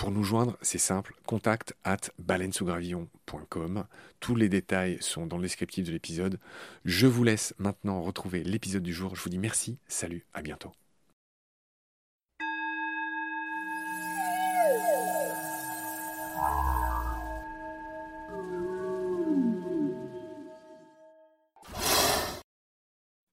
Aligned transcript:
Pour 0.00 0.12
nous 0.12 0.24
joindre, 0.24 0.56
c'est 0.62 0.78
simple, 0.78 1.14
contact 1.26 1.74
at 1.84 1.98
baleinesougravillon.com. 2.18 3.84
Tous 4.18 4.34
les 4.34 4.48
détails 4.48 4.96
sont 5.02 5.26
dans 5.26 5.36
le 5.36 5.42
descriptif 5.42 5.84
de 5.84 5.92
l'épisode. 5.92 6.40
Je 6.86 7.06
vous 7.06 7.22
laisse 7.22 7.52
maintenant 7.58 8.00
retrouver 8.00 8.42
l'épisode 8.42 8.82
du 8.82 8.94
jour. 8.94 9.14
Je 9.14 9.22
vous 9.22 9.28
dis 9.28 9.36
merci, 9.36 9.78
salut, 9.88 10.24
à 10.32 10.40
bientôt. 10.40 10.72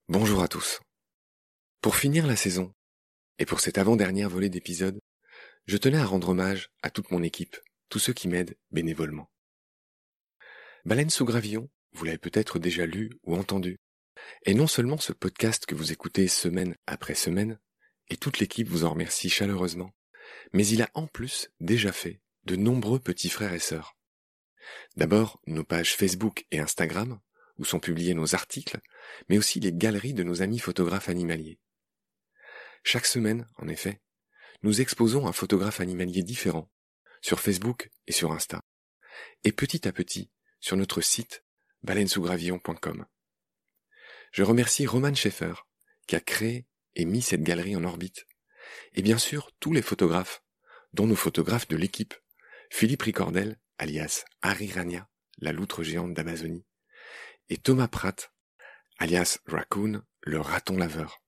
Bonjour 0.10 0.44
à 0.44 0.50
tous. 0.50 0.82
Pour 1.80 1.96
finir 1.96 2.28
la 2.28 2.36
saison, 2.36 2.74
et 3.40 3.46
pour 3.46 3.62
cette 3.62 3.78
avant-dernière 3.78 4.30
volée 4.30 4.50
d'épisodes, 4.50 5.00
je 5.68 5.76
tenais 5.76 5.98
à 5.98 6.06
rendre 6.06 6.30
hommage 6.30 6.70
à 6.82 6.90
toute 6.90 7.12
mon 7.12 7.22
équipe, 7.24 7.58
tous 7.90 8.00
ceux 8.00 8.14
qui 8.14 8.30
m'aident 8.30 8.58
bénévolement. 8.72 9.30
Baleine 10.86 11.10
sous 11.10 11.26
gravillon, 11.26 11.70
vous 11.92 12.06
l'avez 12.06 12.18
peut-être 12.18 12.58
déjà 12.58 12.86
lu 12.86 13.12
ou 13.24 13.36
entendu, 13.36 13.78
et 14.46 14.54
non 14.54 14.68
seulement 14.68 14.98
ce 14.98 15.12
podcast 15.12 15.66
que 15.66 15.76
vous 15.76 15.92
écoutez 15.92 16.30
semaine 16.30 16.78
après 16.88 17.16
semaine, 17.16 17.60
et 18.10 18.16
toute 18.16 18.40
l'équipe 18.40 18.70
vous 18.70 18.86
en 18.86 18.92
remercie 18.92 19.30
chaleureusement, 19.30 19.94
mais 20.54 20.66
il 20.66 20.82
a 20.82 20.90
en 20.94 21.06
plus 21.06 21.50
déjà 21.60 21.92
fait 21.92 22.22
de 22.46 22.56
nombreux 22.56 23.00
petits 23.00 23.30
frères 23.30 23.54
et 23.54 23.60
sœurs. 23.60 23.98
D'abord 24.96 25.42
nos 25.48 25.66
pages 25.66 25.96
Facebook 25.96 26.46
et 26.52 26.60
Instagram, 26.60 27.20
où 27.58 27.66
sont 27.66 27.80
publiés 27.82 28.14
nos 28.14 28.36
articles, 28.36 28.80
mais 29.28 29.38
aussi 29.38 29.60
les 29.60 29.74
galeries 29.74 30.14
de 30.14 30.24
nos 30.24 30.42
amis 30.42 30.60
photographes 30.60 31.10
animaliers. 31.10 31.60
Chaque 32.84 33.06
semaine, 33.06 33.48
en 33.58 33.68
effet, 33.68 34.00
nous 34.64 34.82
exposons 34.82 35.28
un 35.28 35.34
photographe 35.34 35.80
animalier 35.80 36.24
différent 36.24 36.72
sur 37.22 37.40
Facebook 37.40 37.90
et 38.08 38.12
sur 38.12 38.32
Insta, 38.32 38.62
et 39.44 39.52
petit 39.52 39.88
à 39.88 39.92
petit 39.92 40.32
sur 40.60 40.78
notre 40.78 41.02
site 41.02 41.44
baleinesougravillon.com. 41.84 43.06
Je 44.32 44.44
remercie 44.44 44.86
Roman 44.86 45.14
Schaeffer 45.14 45.54
qui 46.08 46.16
a 46.16 46.20
créé 46.20 46.68
et 46.96 47.06
mis 47.06 47.22
cette 47.22 47.44
galerie 47.44 47.76
en 47.76 47.84
orbite, 47.84 48.26
et 48.94 49.02
bien 49.02 49.18
sûr 49.18 49.52
tous 49.60 49.74
les 49.74 49.82
photographes, 49.82 50.44
dont 50.94 51.08
nos 51.08 51.16
photographes 51.16 51.68
de 51.68 51.78
l'équipe, 51.78 52.16
Philippe 52.70 53.04
Ricordel, 53.04 53.60
alias 53.78 54.26
Harry 54.42 54.72
Rania, 54.72 55.08
la 55.38 55.52
loutre 55.52 55.84
géante 55.84 56.14
d'Amazonie, 56.14 56.66
et 57.50 57.58
Thomas 57.58 57.88
Pratt, 57.88 58.34
alias 58.98 59.40
Raccoon, 59.46 60.02
le 60.22 60.40
raton 60.40 60.78
laveur. 60.78 61.22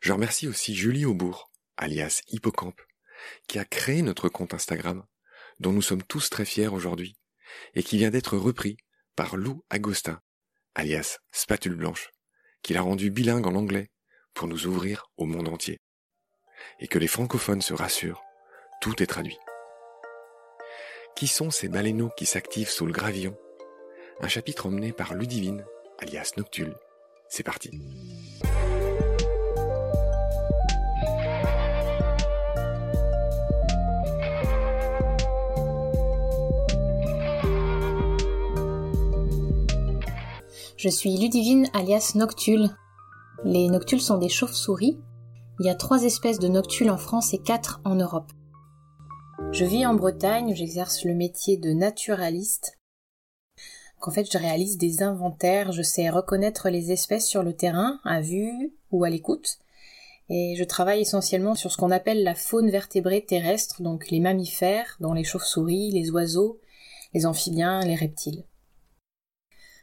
Je 0.00 0.12
remercie 0.12 0.46
aussi 0.46 0.74
Julie 0.74 1.04
Aubourg, 1.04 1.49
alias 1.80 2.20
Hippocampe, 2.28 2.80
qui 3.48 3.58
a 3.58 3.64
créé 3.64 4.02
notre 4.02 4.28
compte 4.28 4.54
Instagram, 4.54 5.04
dont 5.58 5.72
nous 5.72 5.82
sommes 5.82 6.02
tous 6.02 6.30
très 6.30 6.44
fiers 6.44 6.68
aujourd'hui, 6.68 7.16
et 7.74 7.82
qui 7.82 7.98
vient 7.98 8.10
d'être 8.10 8.36
repris 8.36 8.76
par 9.16 9.36
Lou 9.36 9.64
Agostin, 9.70 10.20
alias 10.74 11.18
Spatule 11.32 11.74
Blanche, 11.74 12.10
qui 12.62 12.74
l'a 12.74 12.82
rendu 12.82 13.10
bilingue 13.10 13.46
en 13.46 13.54
anglais 13.54 13.90
pour 14.34 14.46
nous 14.46 14.66
ouvrir 14.66 15.10
au 15.16 15.24
monde 15.24 15.48
entier. 15.48 15.80
Et 16.78 16.86
que 16.86 16.98
les 16.98 17.08
francophones 17.08 17.62
se 17.62 17.74
rassurent, 17.74 18.22
tout 18.80 19.02
est 19.02 19.06
traduit. 19.06 19.38
Qui 21.16 21.26
sont 21.26 21.50
ces 21.50 21.68
baleineaux 21.68 22.10
qui 22.16 22.26
s'activent 22.26 22.70
sous 22.70 22.86
le 22.86 22.92
gravillon? 22.92 23.36
Un 24.20 24.28
chapitre 24.28 24.66
emmené 24.66 24.92
par 24.92 25.14
Ludivine, 25.14 25.64
alias 25.98 26.32
Noctule. 26.36 26.74
C'est 27.28 27.42
parti. 27.42 27.70
Je 40.82 40.88
suis 40.88 41.14
Ludivine 41.14 41.68
alias 41.74 42.12
Noctule. 42.14 42.74
Les 43.44 43.68
noctules 43.68 44.00
sont 44.00 44.16
des 44.16 44.30
chauves-souris. 44.30 44.98
Il 45.58 45.66
y 45.66 45.68
a 45.68 45.74
trois 45.74 46.04
espèces 46.04 46.38
de 46.38 46.48
noctules 46.48 46.88
en 46.88 46.96
France 46.96 47.34
et 47.34 47.38
quatre 47.38 47.82
en 47.84 47.96
Europe. 47.96 48.32
Je 49.52 49.66
vis 49.66 49.84
en 49.84 49.92
Bretagne, 49.92 50.54
j'exerce 50.54 51.04
le 51.04 51.12
métier 51.12 51.58
de 51.58 51.74
naturaliste. 51.74 52.78
En 54.00 54.10
fait, 54.10 54.32
je 54.32 54.38
réalise 54.38 54.78
des 54.78 55.02
inventaires, 55.02 55.70
je 55.72 55.82
sais 55.82 56.08
reconnaître 56.08 56.70
les 56.70 56.92
espèces 56.92 57.28
sur 57.28 57.42
le 57.42 57.52
terrain, 57.52 58.00
à 58.02 58.22
vue 58.22 58.72
ou 58.90 59.04
à 59.04 59.10
l'écoute. 59.10 59.58
Et 60.30 60.54
je 60.56 60.64
travaille 60.64 61.02
essentiellement 61.02 61.56
sur 61.56 61.70
ce 61.70 61.76
qu'on 61.76 61.90
appelle 61.90 62.22
la 62.22 62.34
faune 62.34 62.70
vertébrée 62.70 63.22
terrestre, 63.22 63.82
donc 63.82 64.08
les 64.08 64.20
mammifères, 64.20 64.96
dont 64.98 65.12
les 65.12 65.24
chauves-souris, 65.24 65.90
les 65.90 66.10
oiseaux, 66.10 66.58
les 67.12 67.26
amphibiens, 67.26 67.84
les 67.84 67.96
reptiles. 67.96 68.44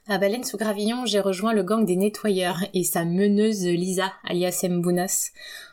À 0.10 0.20
Baleine 0.20 0.46
sous 0.46 0.56
Gravillon, 0.56 1.06
j'ai 1.06 1.20
rejoint 1.20 1.52
le 1.52 1.64
gang 1.64 1.84
des 1.84 1.98
nettoyeurs 1.98 2.64
et 2.74 2.86
sa 2.86 3.04
meneuse 3.04 3.66
Lisa, 3.66 4.14
alias 4.24 4.64
Mbounas. 4.64 5.32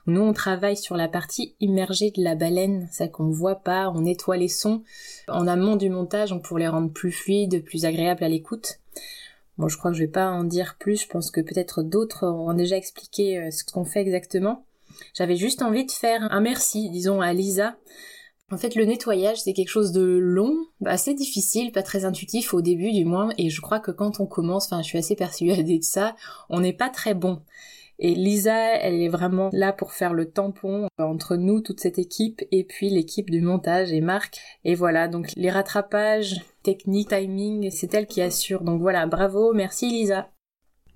Nous, 0.09 0.21
on 0.21 0.33
travaille 0.33 0.77
sur 0.77 0.97
la 0.97 1.07
partie 1.07 1.55
immergée 1.61 2.11
de 2.11 2.21
la 2.21 2.35
baleine, 2.35 2.89
ça 2.91 3.07
qu'on 3.07 3.31
voit 3.31 3.61
pas, 3.63 3.93
on 3.95 4.01
nettoie 4.01 4.37
les 4.37 4.49
sons 4.49 4.83
en 5.29 5.47
amont 5.47 5.77
du 5.77 5.89
montage 5.89 6.35
pour 6.43 6.59
les 6.59 6.67
rendre 6.67 6.93
plus 6.93 7.13
fluides, 7.13 7.63
plus 7.63 7.85
agréables 7.85 8.25
à 8.25 8.29
l'écoute. 8.29 8.81
Bon, 9.57 9.69
je 9.69 9.79
crois 9.79 9.93
que 9.93 9.97
je 9.97 10.03
vais 10.03 10.11
pas 10.11 10.27
en 10.27 10.43
dire 10.43 10.75
plus, 10.81 11.03
je 11.03 11.07
pense 11.07 11.31
que 11.31 11.41
peut-être 11.41 11.85
d'autres 11.85 12.27
ont 12.27 12.55
déjà 12.55 12.77
expliqué 12.77 13.39
euh, 13.39 13.51
ce 13.53 13.63
qu'on 13.63 13.85
fait 13.85 14.01
exactement. 14.01 14.67
J'avais 15.17 15.37
juste 15.37 15.63
envie 15.63 15.87
de 15.87 15.93
faire 15.93 16.27
un 16.33 16.41
merci, 16.41 16.91
disons, 16.91 17.21
à 17.21 17.33
Lisa 17.33 17.77
En 18.53 18.59
fait, 18.59 18.75
le 18.75 18.85
nettoyage, 18.85 19.41
c'est 19.41 19.55
quelque 19.55 19.71
chose 19.71 19.93
de 19.93 20.03
long, 20.03 20.55
assez 20.85 21.15
difficile, 21.15 21.73
pas 21.73 21.83
très 21.83 22.05
intuitif 22.05 22.53
au 22.53 22.61
début 22.61 22.93
du 22.93 23.05
moins, 23.05 23.31
et 23.39 23.49
je 23.49 23.61
crois 23.61 23.81
que 23.81 23.91
quand 23.91 24.21
on 24.21 24.27
commence, 24.27 24.67
enfin, 24.67 24.83
je 24.83 24.89
suis 24.89 24.99
assez 24.99 25.17
persuadée 25.17 25.79
de 25.79 25.85
ça, 25.85 26.15
on 26.51 26.61
n'est 26.61 26.75
pas 26.75 26.91
très 26.91 27.15
bon. 27.15 27.41
Et 27.99 28.15
Lisa, 28.15 28.77
elle 28.77 29.01
est 29.01 29.09
vraiment 29.09 29.51
là 29.53 29.73
pour 29.73 29.93
faire 29.93 30.13
le 30.13 30.31
tampon 30.31 30.89
entre 30.99 31.37
nous, 31.37 31.61
toute 31.61 31.81
cette 31.81 31.99
équipe, 31.99 32.43
et 32.51 32.65
puis 32.65 32.91
l'équipe 32.91 33.31
du 33.31 33.41
montage 33.41 33.93
et 33.93 34.01
Marc. 34.01 34.41
Et 34.65 34.75
voilà, 34.75 35.09
donc 35.09 35.33
les 35.37 35.51
rattrapages, 35.51 36.43
technique, 36.63 37.09
timing, 37.09 37.71
c'est 37.71 37.95
elle 37.95 38.07
qui 38.07 38.21
assure. 38.21 38.63
Donc 38.63 38.81
voilà, 38.81 39.07
bravo, 39.07 39.53
merci 39.55 39.89
Lisa. 39.89 40.29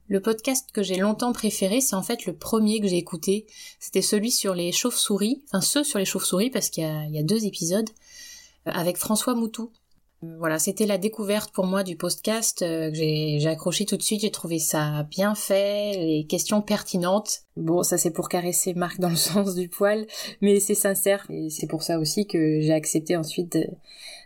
Le 0.09 0.21
podcast 0.21 0.71
que 0.73 0.83
j'ai 0.83 0.97
longtemps 0.97 1.35
préféré, 1.35 1.83
c'est 1.83 1.95
en 1.95 2.03
fait 2.03 2.25
le 2.25 2.33
premier 2.33 2.81
que 2.81 2.89
j'ai 2.89 2.97
écouté. 2.97 3.47
C'était 3.79 4.01
celui 4.01 4.31
sur 4.31 4.55
les 4.55 4.73
chauves-souris, 4.73 5.43
enfin 5.49 5.61
ceux 5.61 5.85
sur 5.85 5.99
les 5.99 6.07
chauves-souris, 6.07 6.49
parce 6.49 6.71
qu'il 6.71 6.83
y, 6.83 7.19
a, 7.19 7.23
deux 7.23 7.45
épisodes, 7.45 7.91
euh, 8.67 8.71
avec 8.73 8.97
François 8.97 9.35
Moutou. 9.35 9.71
Euh, 10.25 10.35
voilà, 10.39 10.59
c'était 10.59 10.87
la 10.87 10.97
découverte 10.97 11.53
pour 11.53 11.67
moi 11.67 11.83
du 11.83 11.95
podcast 11.95 12.63
euh, 12.63 12.91
que 12.91 12.97
j'ai 12.97 13.47
accroché 13.47 13.85
tout 13.85 13.99
de 13.99 14.03
suite. 14.03 14.23
J'ai 14.23 14.31
trouvé 14.31 14.59
ça 14.59 15.03
bien 15.11 15.35
fait, 15.35 15.93
les 15.99 16.27
questions 16.27 16.63
pertinentes. 16.63 17.43
Bon, 17.59 17.83
ça 17.83 17.99
c'est 17.99 18.11
pour 18.11 18.31
caresser 18.31 18.73
Marc 18.73 19.01
dans 19.01 19.11
le 19.11 19.17
sens 19.17 19.55
du 19.57 19.69
poil, 19.69 20.07
mais 20.41 20.59
c'est 20.59 20.75
sincère. 20.75 21.27
Et 21.29 21.51
c'est 21.51 21.67
pour 21.67 21.83
ça 21.83 21.99
aussi 21.99 22.27
que 22.27 22.63
j'ai 22.63 22.73
accepté 22.73 23.15
ensuite 23.15 23.59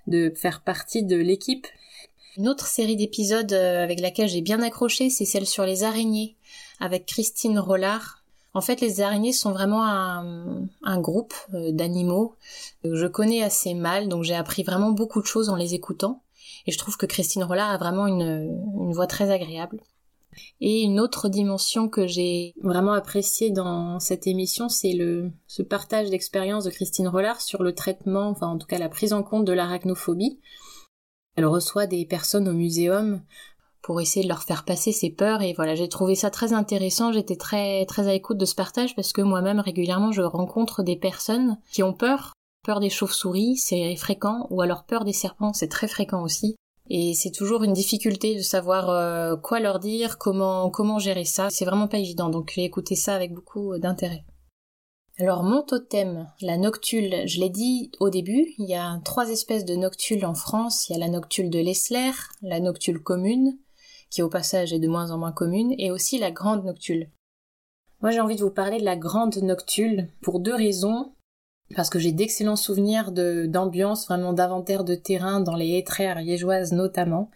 de 0.07 0.33
faire 0.37 0.63
partie 0.63 1.03
de 1.03 1.17
l'équipe. 1.17 1.67
Une 2.39 2.49
autre 2.49 2.67
série 2.67 2.97
d'épisodes 2.97 3.53
euh, 3.53 3.83
avec 3.83 4.01
laquelle 4.01 4.29
j'ai 4.29 4.41
bien 4.41 4.63
accroché, 4.63 5.11
c'est 5.11 5.27
celle 5.27 5.47
sur 5.47 5.67
les 5.67 5.85
araignées, 5.85 6.37
avec 6.81 7.05
Christine 7.05 7.59
Rollard. 7.59 8.25
En 8.55 8.63
fait, 8.63 8.81
les 8.81 9.03
araignées 9.03 9.35
sont 9.35 9.53
vraiment 9.53 9.85
un, 9.85 11.01
groupe 11.01 11.35
euh, 11.53 11.73
d'animaux 11.73 12.37
que 12.83 12.95
je 12.95 13.07
connais 13.07 13.43
assez 13.43 13.75
mal, 13.75 14.09
donc 14.09 14.25
j'ai 14.25 14.35
appris 14.35 14.63
vraiment 14.63 14.93
beaucoup 14.93 15.21
de 15.21 15.27
choses 15.27 15.51
en 15.51 15.57
les 15.57 15.75
écoutant. 15.75 16.23
Et 16.67 16.73
je 16.73 16.79
trouve 16.79 16.97
que 16.97 17.07
Christine 17.07 17.45
Rollard 17.45 17.71
a 17.71 17.77
vraiment 17.77 18.07
une, 18.07 18.63
voix 18.93 19.07
très 19.07 19.31
agréable. 19.31 19.81
Et 20.63 20.81
une 20.81 21.01
autre 21.01 21.29
dimension 21.29 21.91
que 21.91 22.07
j'ai 22.07 22.55
vraiment 22.63 22.95
appréciée 22.95 23.51
dans 23.51 24.01
cette 24.01 24.27
émission, 24.27 24.71
c'est 24.71 24.95
le 24.95 25.31
ce 25.47 25.61
partage 25.61 26.09
d'expérience 26.09 26.65
de 26.65 26.71
Christine 26.71 27.09
Rollard 27.09 27.43
sur 27.43 27.63
le 27.63 27.75
traitement, 27.75 28.29
enfin 28.29 28.47
en 28.47 28.57
tout 28.57 28.67
cas 28.67 28.79
la 28.79 28.89
prise 28.89 29.13
en 29.13 29.23
compte 29.23 29.45
de 29.45 29.53
l'arachnophobie. 29.53 30.39
Elle 31.37 31.47
reçoit 31.47 31.87
des 31.87 32.05
personnes 32.05 32.49
au 32.49 32.53
muséum 32.53 33.23
pour 33.83 34.01
essayer 34.01 34.23
de 34.23 34.29
leur 34.29 34.43
faire 34.43 34.65
passer 34.65 34.93
ses 34.93 35.11
peurs 35.11 35.43
et 35.43 35.55
voilà 35.55 35.75
j'ai 35.75 35.89
trouvé 35.89 36.15
ça 36.15 36.31
très 36.31 36.53
intéressant. 36.53 37.13
J'étais 37.13 37.37
très 37.37 37.85
très 37.87 38.07
à 38.09 38.13
l'écoute 38.13 38.39
de 38.39 38.45
ce 38.45 38.55
partage 38.55 38.95
parce 38.95 39.13
que 39.13 39.23
moi-même 39.23 39.61
régulièrement 39.61 40.13
je 40.13 40.23
rencontre 40.23 40.83
des 40.83 40.97
personnes 40.97 41.59
qui 41.73 41.83
ont 41.83 41.93
peur. 41.93 42.33
Peur 42.65 42.79
des 42.79 42.91
chauves-souris 42.91 43.57
c'est 43.57 43.97
fréquent 43.97 44.47
ou 44.51 44.63
alors 44.63 44.85
peur 44.85 45.05
des 45.05 45.13
serpents 45.13 45.53
c'est 45.53 45.69
très 45.69 45.89
fréquent 45.89 46.23
aussi. 46.23 46.57
Et 46.91 47.15
c'est 47.15 47.31
toujours 47.31 47.65
une 47.65 47.73
difficulté 47.73 48.37
de 48.37 48.43
savoir 48.43 48.91
euh, 48.91 49.37
quoi 49.37 49.61
leur 49.61 49.79
dire 49.79 50.19
comment 50.19 50.71
comment 50.71 50.99
gérer 50.99 51.25
ça. 51.25 51.49
C'est 51.51 51.65
vraiment 51.65 51.89
pas 51.89 51.99
évident 51.99 52.29
donc 52.29 52.53
j'ai 52.55 52.65
écouté 52.65 52.95
ça 52.95 53.15
avec 53.15 53.33
beaucoup 53.33 53.79
d'intérêt 53.79 54.25
alors 55.19 55.43
mon 55.43 55.63
totem, 55.63 56.27
la 56.41 56.57
noctule, 56.57 57.29
je 57.29 57.39
l'ai 57.39 57.51
dit 57.51 57.93
au 58.01 58.09
début, 58.09 58.55
il 58.57 58.67
y 58.67 58.75
a 58.75 58.99
trois 59.05 59.29
espèces 59.29 59.67
de 59.67 59.77
noctules 59.77 60.25
en 60.25 60.35
France. 60.35 60.89
Il 60.89 60.95
y 60.95 60.97
a 60.97 60.99
la 60.99 61.11
noctule 61.11 61.51
de 61.51 61.59
l'Essler, 61.59 62.13
la 62.41 62.61
noctule 62.61 63.03
commune, 63.03 63.59
qui 64.09 64.23
au 64.23 64.31
passage 64.31 64.73
est 64.73 64.79
de 64.79 64.89
moins 64.89 65.11
en 65.11 65.19
moins 65.19 65.33
commune, 65.33 65.75
et 65.77 65.91
aussi 65.91 66.19
la 66.19 66.31
grande 66.31 66.65
noctule. 66.65 67.11
Moi 68.01 68.11
j'ai 68.11 68.21
envie 68.21 68.37
de 68.37 68.43
vous 68.43 68.51
parler 68.51 68.79
de 68.79 68.87
la 68.87 68.97
grande 68.97 69.37
noctule 69.37 70.09
pour 70.23 70.41
deux 70.41 70.55
raisons. 70.55 71.15
Parce 71.77 71.91
que 71.91 71.99
j'ai 71.99 72.13
d'excellents 72.13 72.57
souvenirs 72.57 73.13
d'ambiance, 73.13 74.07
vraiment 74.07 74.33
d'inventaire 74.33 74.85
de 74.85 74.95
terrain 74.95 75.41
dans 75.41 75.57
les 75.57 75.79
haies 75.79 76.07
ariégeoises 76.07 76.73
notamment. 76.73 77.31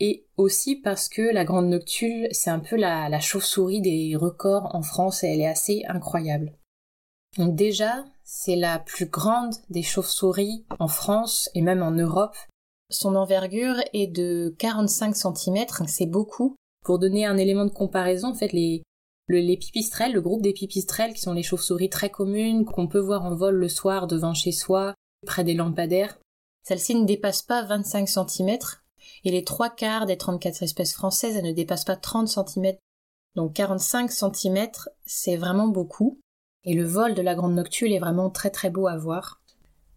Et 0.00 0.26
aussi 0.36 0.76
parce 0.76 1.08
que 1.08 1.22
la 1.22 1.44
grande 1.44 1.68
noctule, 1.68 2.28
c'est 2.32 2.50
un 2.50 2.60
peu 2.60 2.76
la 2.76 3.20
chauve-souris 3.20 3.80
des 3.80 4.14
records 4.16 4.74
en 4.74 4.82
France 4.82 5.24
et 5.24 5.28
elle 5.28 5.40
est 5.40 5.46
assez 5.46 5.82
incroyable. 5.88 6.52
Déjà, 7.38 8.04
c'est 8.24 8.56
la 8.56 8.78
plus 8.78 9.06
grande 9.06 9.54
des 9.68 9.82
chauves-souris 9.82 10.64
en 10.78 10.88
France 10.88 11.50
et 11.54 11.60
même 11.60 11.82
en 11.82 11.90
Europe. 11.90 12.36
Son 12.90 13.14
envergure 13.14 13.76
est 13.92 14.06
de 14.06 14.54
45 14.58 15.14
cm, 15.14 15.66
c'est 15.86 16.06
beaucoup. 16.06 16.56
Pour 16.82 16.98
donner 16.98 17.26
un 17.26 17.36
élément 17.36 17.64
de 17.64 17.70
comparaison, 17.70 18.28
en 18.28 18.34
fait, 18.34 18.52
les, 18.52 18.82
les 19.28 19.56
pipistrelles, 19.56 20.12
le 20.12 20.20
groupe 20.20 20.40
des 20.40 20.52
pipistrelles, 20.52 21.12
qui 21.12 21.20
sont 21.20 21.34
les 21.34 21.42
chauves-souris 21.42 21.90
très 21.90 22.10
communes, 22.10 22.64
qu'on 22.64 22.86
peut 22.86 23.00
voir 23.00 23.24
en 23.24 23.34
vol 23.34 23.56
le 23.56 23.68
soir 23.68 24.06
devant 24.06 24.34
chez 24.34 24.52
soi, 24.52 24.94
près 25.26 25.44
des 25.44 25.54
lampadaires, 25.54 26.18
celles-ci 26.62 26.94
ne 26.94 27.04
dépassent 27.04 27.42
pas 27.42 27.64
25 27.64 28.08
cm, 28.08 28.58
et 29.24 29.30
les 29.30 29.44
trois 29.44 29.68
quarts 29.70 30.06
des 30.06 30.16
34 30.16 30.62
espèces 30.62 30.94
françaises, 30.94 31.36
elles 31.36 31.44
ne 31.44 31.52
dépassent 31.52 31.84
pas 31.84 31.96
30 31.96 32.28
cm. 32.28 32.76
Donc 33.34 33.52
45 33.52 34.10
cm, 34.10 34.68
c'est 35.04 35.36
vraiment 35.36 35.68
beaucoup 35.68 36.18
et 36.66 36.74
le 36.74 36.84
vol 36.84 37.14
de 37.14 37.22
la 37.22 37.34
grande 37.34 37.54
noctule 37.54 37.92
est 37.92 37.98
vraiment 37.98 38.28
très 38.28 38.50
très 38.50 38.70
beau 38.70 38.88
à 38.88 38.96
voir. 38.96 39.40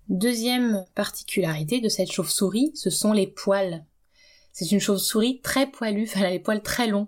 Deuxième 0.08 0.86
particularité 0.96 1.82
de 1.82 1.90
cette 1.90 2.12
chauve-souris, 2.12 2.72
ce 2.76 2.90
sont 2.90 3.12
les 3.12 3.28
poils. 3.28 3.84
C'est 4.54 4.72
une 4.72 4.80
chauve-souris 4.80 5.42
très 5.42 5.68
poilue, 5.68 6.08
elle 6.16 6.26
a 6.26 6.30
les 6.30 6.40
poils 6.40 6.62
très 6.62 6.88
longs. 6.88 7.08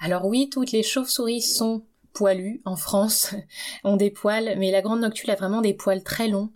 Alors 0.00 0.26
oui, 0.26 0.50
toutes 0.50 0.72
les 0.72 0.82
chauves-souris 0.82 1.42
sont 1.42 1.84
poilues 2.12 2.60
en 2.64 2.76
France, 2.76 3.34
ont 3.84 3.96
des 3.96 4.10
poils, 4.10 4.56
mais 4.58 4.70
la 4.70 4.82
grande 4.82 5.00
noctule 5.00 5.30
a 5.30 5.36
vraiment 5.36 5.60
des 5.60 5.74
poils 5.74 6.02
très 6.02 6.28
longs 6.28 6.50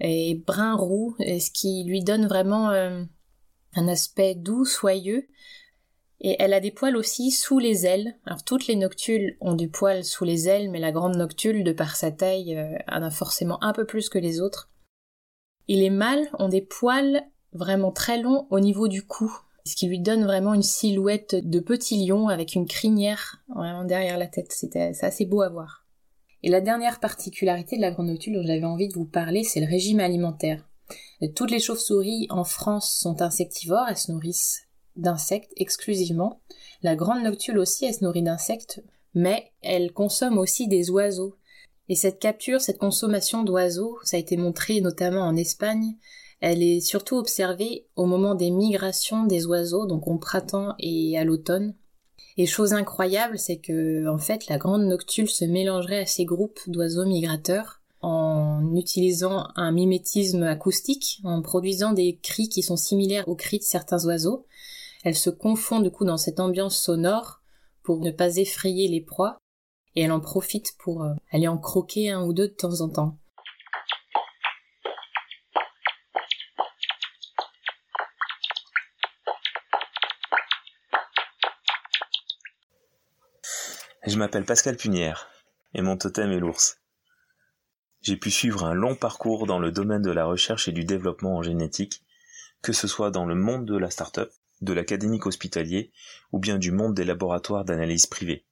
et 0.00 0.34
brun 0.34 0.74
roux, 0.74 1.14
ce 1.20 1.50
qui 1.50 1.84
lui 1.84 2.02
donne 2.02 2.26
vraiment 2.26 2.70
euh, 2.70 3.04
un 3.74 3.88
aspect 3.88 4.34
doux, 4.34 4.64
soyeux, 4.64 5.28
et 6.22 6.36
elle 6.38 6.54
a 6.54 6.60
des 6.60 6.70
poils 6.70 6.96
aussi 6.96 7.32
sous 7.32 7.58
les 7.58 7.84
ailes. 7.84 8.14
Alors 8.24 8.44
toutes 8.44 8.68
les 8.68 8.76
noctules 8.76 9.36
ont 9.40 9.54
du 9.54 9.68
poil 9.68 10.04
sous 10.04 10.24
les 10.24 10.48
ailes, 10.48 10.70
mais 10.70 10.78
la 10.78 10.92
grande 10.92 11.16
noctule, 11.16 11.64
de 11.64 11.72
par 11.72 11.96
sa 11.96 12.12
taille, 12.12 12.56
euh, 12.56 12.78
en 12.88 13.02
a 13.02 13.10
forcément 13.10 13.62
un 13.62 13.72
peu 13.72 13.84
plus 13.84 14.08
que 14.08 14.18
les 14.18 14.40
autres. 14.40 14.70
Et 15.66 15.76
les 15.76 15.90
mâles 15.90 16.30
ont 16.38 16.48
des 16.48 16.62
poils 16.62 17.24
vraiment 17.52 17.90
très 17.90 18.22
longs 18.22 18.46
au 18.50 18.60
niveau 18.60 18.86
du 18.86 19.04
cou, 19.04 19.36
ce 19.64 19.74
qui 19.74 19.88
lui 19.88 19.98
donne 19.98 20.24
vraiment 20.24 20.54
une 20.54 20.62
silhouette 20.62 21.34
de 21.34 21.58
petit 21.58 22.06
lion 22.06 22.28
avec 22.28 22.54
une 22.54 22.66
crinière 22.66 23.42
vraiment 23.54 23.84
derrière 23.84 24.16
la 24.16 24.28
tête. 24.28 24.52
C'est 24.52 24.76
assez 24.76 25.26
beau 25.26 25.42
à 25.42 25.48
voir. 25.48 25.84
Et 26.44 26.50
la 26.50 26.60
dernière 26.60 27.00
particularité 27.00 27.76
de 27.76 27.82
la 27.82 27.90
grande 27.90 28.08
noctule 28.08 28.34
dont 28.34 28.46
j'avais 28.46 28.64
envie 28.64 28.88
de 28.88 28.94
vous 28.94 29.04
parler, 29.04 29.42
c'est 29.42 29.60
le 29.60 29.68
régime 29.68 30.00
alimentaire. 30.00 30.68
Toutes 31.36 31.52
les 31.52 31.60
chauves-souris 31.60 32.26
en 32.30 32.44
France 32.44 32.96
sont 32.98 33.22
insectivores, 33.22 33.86
elles 33.88 33.96
se 33.96 34.10
nourrissent 34.10 34.68
d'insectes 34.96 35.52
exclusivement. 35.56 36.40
La 36.82 36.96
grande 36.96 37.22
noctule 37.22 37.58
aussi, 37.58 37.84
elle 37.84 37.94
se 37.94 38.04
nourrit 38.04 38.22
d'insectes, 38.22 38.82
mais 39.14 39.52
elle 39.62 39.92
consomme 39.92 40.38
aussi 40.38 40.68
des 40.68 40.90
oiseaux. 40.90 41.36
Et 41.88 41.94
cette 41.94 42.18
capture, 42.18 42.60
cette 42.60 42.78
consommation 42.78 43.42
d'oiseaux, 43.42 43.98
ça 44.04 44.16
a 44.16 44.20
été 44.20 44.36
montré 44.36 44.80
notamment 44.80 45.22
en 45.22 45.36
Espagne, 45.36 45.96
elle 46.42 46.60
est 46.60 46.80
surtout 46.80 47.18
observée 47.18 47.86
au 47.94 48.04
moment 48.04 48.34
des 48.34 48.50
migrations 48.50 49.26
des 49.26 49.46
oiseaux, 49.46 49.86
donc 49.86 50.08
au 50.08 50.18
printemps 50.18 50.74
et 50.80 51.16
à 51.16 51.22
l'automne. 51.22 51.76
Et 52.36 52.46
chose 52.46 52.72
incroyable, 52.72 53.38
c'est 53.38 53.58
que, 53.58 54.08
en 54.08 54.18
fait, 54.18 54.48
la 54.48 54.58
grande 54.58 54.82
noctule 54.82 55.28
se 55.28 55.44
mélangerait 55.44 56.00
à 56.00 56.06
ces 56.06 56.24
groupes 56.24 56.58
d'oiseaux 56.66 57.04
migrateurs 57.04 57.80
en 58.00 58.74
utilisant 58.74 59.46
un 59.54 59.70
mimétisme 59.70 60.42
acoustique, 60.42 61.20
en 61.22 61.42
produisant 61.42 61.92
des 61.92 62.18
cris 62.20 62.48
qui 62.48 62.64
sont 62.64 62.76
similaires 62.76 63.28
aux 63.28 63.36
cris 63.36 63.60
de 63.60 63.64
certains 63.64 64.04
oiseaux, 64.04 64.44
elle 65.04 65.16
se 65.16 65.30
confond 65.30 65.80
du 65.80 65.90
coup 65.90 66.04
dans 66.04 66.16
cette 66.16 66.40
ambiance 66.40 66.78
sonore 66.78 67.42
pour 67.82 68.00
ne 68.00 68.10
pas 68.10 68.36
effrayer 68.36 68.88
les 68.88 69.00
proies 69.00 69.38
et 69.94 70.02
elle 70.02 70.12
en 70.12 70.20
profite 70.20 70.76
pour 70.78 71.02
euh, 71.02 71.14
aller 71.30 71.48
en 71.48 71.58
croquer 71.58 72.10
un 72.10 72.22
ou 72.22 72.32
deux 72.32 72.48
de 72.48 72.54
temps 72.54 72.80
en 72.80 72.88
temps. 72.88 73.18
Je 84.04 84.18
m'appelle 84.18 84.44
Pascal 84.44 84.76
Punière 84.76 85.28
et 85.74 85.82
mon 85.82 85.96
totem 85.96 86.32
est 86.32 86.38
l'ours. 86.38 86.78
J'ai 88.02 88.16
pu 88.16 88.32
suivre 88.32 88.64
un 88.64 88.74
long 88.74 88.96
parcours 88.96 89.46
dans 89.46 89.60
le 89.60 89.70
domaine 89.70 90.02
de 90.02 90.10
la 90.10 90.24
recherche 90.24 90.66
et 90.66 90.72
du 90.72 90.84
développement 90.84 91.36
en 91.36 91.42
génétique, 91.42 92.02
que 92.62 92.72
ce 92.72 92.88
soit 92.88 93.12
dans 93.12 93.26
le 93.26 93.36
monde 93.36 93.64
de 93.64 93.76
la 93.76 93.90
start-up, 93.90 94.32
de 94.62 94.72
l'académique 94.72 95.26
hospitalier 95.26 95.92
ou 96.32 96.38
bien 96.38 96.58
du 96.58 96.72
monde 96.72 96.94
des 96.94 97.04
laboratoires 97.04 97.64
d'analyse 97.64 98.06
privés. 98.06 98.46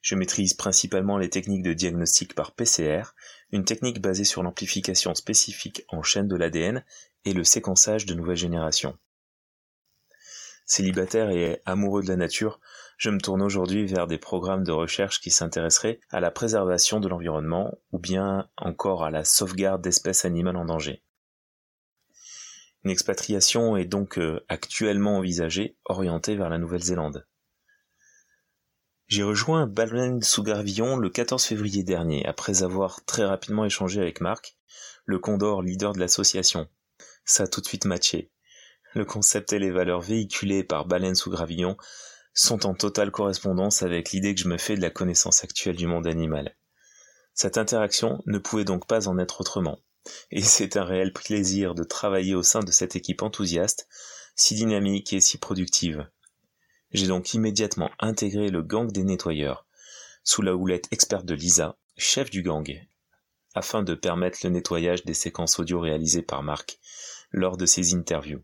Je 0.00 0.14
maîtrise 0.14 0.54
principalement 0.54 1.18
les 1.18 1.30
techniques 1.30 1.62
de 1.62 1.72
diagnostic 1.72 2.34
par 2.34 2.52
PCR, 2.52 3.14
une 3.52 3.64
technique 3.64 4.00
basée 4.00 4.24
sur 4.24 4.42
l'amplification 4.42 5.14
spécifique 5.14 5.84
en 5.88 6.02
chaîne 6.02 6.28
de 6.28 6.36
l'ADN 6.36 6.84
et 7.24 7.32
le 7.32 7.44
séquençage 7.44 8.06
de 8.06 8.14
nouvelle 8.14 8.36
génération. 8.36 8.98
Célibataire 10.66 11.30
et 11.30 11.60
amoureux 11.66 12.02
de 12.02 12.08
la 12.08 12.16
nature, 12.16 12.60
je 12.96 13.10
me 13.10 13.20
tourne 13.20 13.42
aujourd'hui 13.42 13.84
vers 13.84 14.06
des 14.06 14.18
programmes 14.18 14.64
de 14.64 14.72
recherche 14.72 15.20
qui 15.20 15.30
s'intéresseraient 15.30 16.00
à 16.10 16.20
la 16.20 16.30
préservation 16.30 17.00
de 17.00 17.08
l'environnement 17.08 17.78
ou 17.92 17.98
bien 17.98 18.48
encore 18.56 19.04
à 19.04 19.10
la 19.10 19.24
sauvegarde 19.24 19.82
d'espèces 19.82 20.24
animales 20.24 20.56
en 20.56 20.64
danger. 20.64 21.03
Une 22.84 22.90
expatriation 22.90 23.78
est 23.78 23.86
donc 23.86 24.18
euh, 24.18 24.44
actuellement 24.48 25.16
envisagée, 25.16 25.78
orientée 25.86 26.36
vers 26.36 26.50
la 26.50 26.58
Nouvelle-Zélande. 26.58 27.26
J'ai 29.06 29.22
rejoint 29.22 29.66
Baleine 29.66 30.22
sous 30.22 30.42
Gravillon 30.42 30.96
le 30.96 31.08
14 31.08 31.42
février 31.42 31.82
dernier, 31.82 32.26
après 32.26 32.62
avoir 32.62 33.02
très 33.06 33.24
rapidement 33.24 33.64
échangé 33.64 34.02
avec 34.02 34.20
Marc, 34.20 34.58
le 35.06 35.18
Condor 35.18 35.62
leader 35.62 35.94
de 35.94 36.00
l'association. 36.00 36.68
Ça 37.24 37.44
a 37.44 37.46
tout 37.46 37.62
de 37.62 37.66
suite 37.66 37.86
matché. 37.86 38.30
Le 38.92 39.06
concept 39.06 39.54
et 39.54 39.58
les 39.58 39.70
valeurs 39.70 40.02
véhiculées 40.02 40.62
par 40.62 40.84
Baleine 40.84 41.14
sous 41.14 41.30
Gravillon 41.30 41.78
sont 42.34 42.66
en 42.66 42.74
totale 42.74 43.10
correspondance 43.10 43.82
avec 43.82 44.12
l'idée 44.12 44.34
que 44.34 44.42
je 44.42 44.48
me 44.48 44.58
fais 44.58 44.76
de 44.76 44.82
la 44.82 44.90
connaissance 44.90 45.42
actuelle 45.42 45.76
du 45.76 45.86
monde 45.86 46.06
animal. 46.06 46.54
Cette 47.32 47.56
interaction 47.56 48.22
ne 48.26 48.38
pouvait 48.38 48.64
donc 48.64 48.86
pas 48.86 49.08
en 49.08 49.18
être 49.18 49.40
autrement 49.40 49.78
et 50.30 50.42
c'est 50.42 50.76
un 50.76 50.84
réel 50.84 51.12
plaisir 51.12 51.74
de 51.74 51.84
travailler 51.84 52.34
au 52.34 52.42
sein 52.42 52.60
de 52.60 52.70
cette 52.70 52.96
équipe 52.96 53.22
enthousiaste, 53.22 53.88
si 54.36 54.54
dynamique 54.54 55.12
et 55.12 55.20
si 55.20 55.38
productive. 55.38 56.08
J'ai 56.92 57.06
donc 57.06 57.34
immédiatement 57.34 57.90
intégré 57.98 58.48
le 58.48 58.62
gang 58.62 58.90
des 58.90 59.04
nettoyeurs, 59.04 59.66
sous 60.22 60.42
la 60.42 60.54
houlette 60.54 60.88
experte 60.90 61.26
de 61.26 61.34
Lisa, 61.34 61.76
chef 61.96 62.30
du 62.30 62.42
gang, 62.42 62.68
afin 63.54 63.82
de 63.82 63.94
permettre 63.94 64.38
le 64.44 64.50
nettoyage 64.50 65.04
des 65.04 65.14
séquences 65.14 65.58
audio 65.58 65.80
réalisées 65.80 66.22
par 66.22 66.42
Marc 66.42 66.78
lors 67.30 67.56
de 67.56 67.66
ses 67.66 67.94
interviews. 67.94 68.42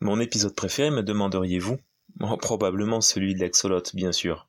Mon 0.00 0.20
épisode 0.20 0.54
préféré, 0.54 0.90
me 0.90 1.02
demanderiez-vous? 1.02 1.78
Oh, 2.20 2.36
Probablement 2.36 3.00
celui 3.00 3.34
de 3.34 3.40
l'exolote, 3.40 3.94
bien 3.94 4.12
sûr. 4.12 4.48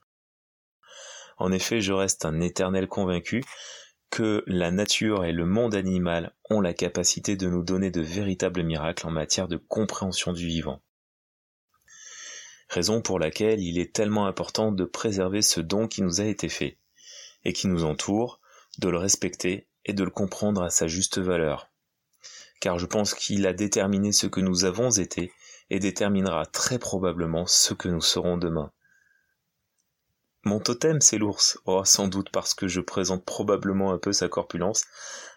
En 1.38 1.52
effet, 1.52 1.82
je 1.82 1.94
reste 1.94 2.26
un 2.26 2.42
éternel 2.42 2.88
convaincu 2.88 3.44
que 4.10 4.44
la 4.48 4.72
nature 4.72 5.26
et 5.26 5.32
le 5.32 5.46
monde 5.46 5.76
animal 5.76 6.34
ont 6.50 6.62
la 6.62 6.74
capacité 6.74 7.36
de 7.36 7.48
nous 7.48 7.64
donner 7.64 7.92
de 7.92 8.02
véritables 8.02 8.64
miracles 8.64 9.08
en 9.08 9.12
matière 9.12 9.48
de 9.48 9.58
compréhension 9.58 10.34
du 10.34 10.48
vivant. 10.48 10.82
Raison 12.70 13.02
pour 13.02 13.20
laquelle 13.20 13.62
il 13.62 13.80
est 13.80 13.94
tellement 13.94 14.28
important 14.28 14.72
de 14.72 14.86
préserver 14.86 15.42
ce 15.42 15.60
don 15.60 15.88
qui 15.88 16.02
nous 16.02 16.22
a 16.22 16.26
été 16.26 16.50
fait, 16.50 16.78
et 17.44 17.54
qui 17.54 17.68
nous 17.68 17.84
entoure, 17.84 18.40
de 18.78 18.90
le 18.90 18.98
respecter 18.98 19.68
et 19.86 19.94
de 19.94 20.04
le 20.04 20.12
comprendre 20.12 20.62
à 20.62 20.70
sa 20.70 20.88
juste 20.88 21.20
valeur. 21.20 21.70
Car 22.60 22.78
je 22.78 22.86
pense 22.86 23.14
qu'il 23.14 23.48
a 23.48 23.54
déterminé 23.54 24.12
ce 24.12 24.28
que 24.28 24.42
nous 24.42 24.66
avons 24.66 24.92
été 24.92 25.32
et 25.70 25.80
déterminera 25.80 26.46
très 26.46 26.80
probablement 26.80 27.46
ce 27.46 27.74
que 27.74 27.88
nous 27.88 28.02
serons 28.02 28.38
demain. 28.38 28.72
Mon 30.50 30.60
totem, 30.60 31.00
c'est 31.00 31.20
l'ours. 31.20 31.60
Oh, 31.68 31.84
sans 31.86 32.08
doute 32.08 32.32
parce 32.32 32.56
que 32.56 32.68
je 32.68 32.82
présente 32.82 33.24
probablement 33.24 33.94
un 33.94 34.00
peu 34.00 34.12
sa 34.12 34.28
corpulence, 34.28 34.84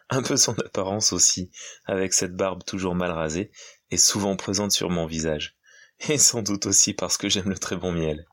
un 0.08 0.22
peu 0.22 0.38
son 0.38 0.58
apparence 0.58 1.12
aussi, 1.12 1.50
avec 1.84 2.14
cette 2.14 2.34
barbe 2.34 2.64
toujours 2.64 2.94
mal 2.94 3.10
rasée 3.10 3.50
et 3.90 3.98
souvent 3.98 4.36
présente 4.36 4.72
sur 4.72 4.88
mon 4.88 5.04
visage. 5.04 5.54
Et 6.08 6.16
sans 6.16 6.40
doute 6.40 6.64
aussi 6.64 6.94
parce 6.94 7.18
que 7.18 7.28
j'aime 7.28 7.50
le 7.50 7.58
très 7.58 7.76
bon 7.76 7.92
miel. 7.92 8.24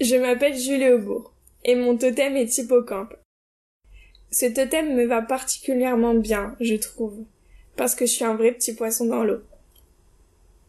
Je 0.00 0.16
m'appelle 0.20 0.56
Julie 0.56 0.90
Aubourg 0.90 1.34
et 1.64 1.74
mon 1.74 1.98
totem 1.98 2.36
est 2.36 2.58
hippocampe. 2.58 3.16
Ce 4.30 4.46
totem 4.46 4.94
me 4.94 5.04
va 5.04 5.20
particulièrement 5.20 6.14
bien, 6.14 6.54
je 6.60 6.76
trouve, 6.76 7.24
parce 7.74 7.96
que 7.96 8.06
je 8.06 8.12
suis 8.12 8.24
un 8.24 8.36
vrai 8.36 8.52
petit 8.52 8.76
poisson 8.76 9.06
dans 9.06 9.24
l'eau. 9.24 9.42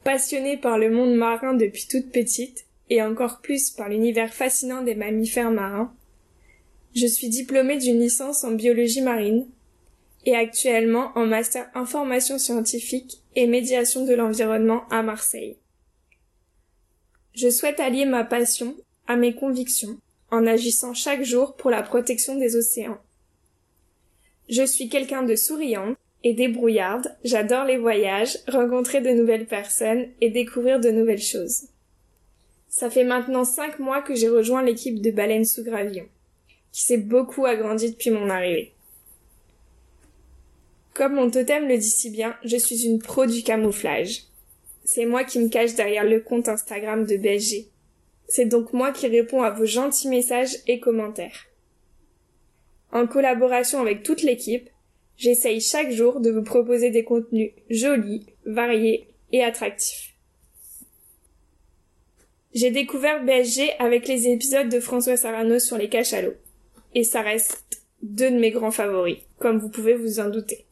Passionnée 0.03 0.58
par 0.58 0.77
le 0.77 0.89
monde 0.89 1.15
marin 1.15 1.53
depuis 1.53 1.88
toute 1.88 2.12
petite, 2.12 2.65
et 2.89 3.01
encore 3.01 3.39
plus 3.39 3.70
par 3.70 3.88
l'univers 3.88 4.34
fascinant 4.34 4.81
des 4.81 4.96
mammifères 4.96 5.51
marins, 5.51 5.96
je 6.93 7.08
suis 7.08 7.29
diplômée 7.29 7.77
d'une 7.77 8.01
licence 8.01 8.43
en 8.43 8.51
biologie 8.51 9.01
marine 9.01 9.48
et 10.25 10.36
actuellement 10.36 11.12
en 11.15 11.25
master 11.25 11.70
information 11.74 12.38
scientifique 12.38 13.22
et 13.36 13.48
médiation 13.48 14.05
de 14.05 14.13
l'environnement 14.13 14.88
à 14.89 15.03
Marseille. 15.03 15.58
Je 17.34 17.50
souhaite 17.50 17.79
allier 17.79 18.05
ma 18.05 18.25
passion 18.25 18.75
à 19.08 19.15
mes 19.15 19.34
convictions 19.34 19.98
en 20.29 20.46
agissant 20.46 20.93
chaque 20.93 21.24
jour 21.24 21.55
pour 21.55 21.70
la 21.70 21.81
protection 21.81 22.36
des 22.36 22.58
océans. 22.58 23.00
Je 24.50 24.65
suis 24.65 24.89
quelqu'un 24.89 25.24
de 25.24 25.36
souriant 25.36 25.96
et 26.24 26.34
débrouillarde, 26.34 27.16
j'adore 27.24 27.66
les 27.66 27.78
voyages, 27.78 28.38
rencontrer 28.48 29.01
de 29.01 29.10
nouvelles 29.10 29.48
personnes 29.48 30.08
et 30.22 30.30
découvrir 30.30 30.80
de 30.80 30.92
nouvelles 30.92 31.22
choses. 31.22 31.63
Ça 32.70 32.90
fait 32.90 33.04
maintenant 33.04 33.44
cinq 33.44 33.80
mois 33.80 34.01
que 34.01 34.16
j'ai 34.16 34.30
rejoint 34.30 34.63
l'équipe 34.63 35.01
de 35.01 35.12
baleines 35.12 35.46
sous 35.46 35.63
gravillon, 35.63 36.08
qui 36.72 36.84
s'est 36.84 36.98
beaucoup 36.98 37.46
agrandie 37.46 37.92
depuis 37.92 38.12
mon 38.12 38.30
arrivée. 38.30 38.74
Comme 40.94 41.16
mon 41.16 41.30
totem 41.30 41.68
le 41.68 41.78
dit 41.78 41.90
si 41.90 42.10
bien, 42.10 42.36
je 42.44 42.58
suis 42.58 42.86
une 42.86 43.00
pro 43.00 43.25
du 43.25 43.44
camouflage. 43.44 44.24
C'est 44.84 45.06
moi 45.06 45.24
qui 45.24 45.40
me 45.40 45.50
cache 45.50 45.75
derrière 45.75 46.04
le 46.04 46.20
compte 46.20 46.50
Instagram 46.50 47.06
de 47.06 47.18
BSG. 47.18 47.68
C'est 48.28 48.46
donc 48.46 48.74
moi 48.74 48.92
qui 48.92 49.08
réponds 49.08 49.42
à 49.42 49.50
vos 49.50 49.66
gentils 49.66 50.08
messages 50.08 50.58
et 50.68 50.80
commentaires. 50.80 51.48
En 52.92 53.08
collaboration 53.08 53.82
avec 53.82 54.04
toute 54.04 54.22
l'équipe, 54.22 54.70
J'essaye 55.22 55.62
chaque 55.62 55.92
jour 55.92 56.20
de 56.20 56.32
vous 56.32 56.42
proposer 56.42 56.90
des 56.90 57.04
contenus 57.04 57.51
jolis, 57.70 58.25
variés 58.48 59.08
et 59.32 59.44
attractifs. 59.44 60.16
J'ai 62.56 62.72
découvert 62.72 63.24
BSG 63.24 63.70
avec 63.78 64.08
les 64.08 64.28
épisodes 64.30 64.68
de 64.68 64.80
François 64.80 65.18
Sarano 65.18 65.60
sur 65.60 65.78
les 65.78 65.90
cachalots. 65.90 66.34
Et 66.96 67.04
ça 67.04 67.22
reste 67.22 67.84
deux 68.01 68.32
de 68.32 68.40
mes 68.40 68.50
grands 68.50 68.72
favoris, 68.72 69.20
comme 69.38 69.60
vous 69.60 69.70
pouvez 69.70 69.94
vous 69.94 70.20
en 70.20 70.32
douter. 70.32 70.66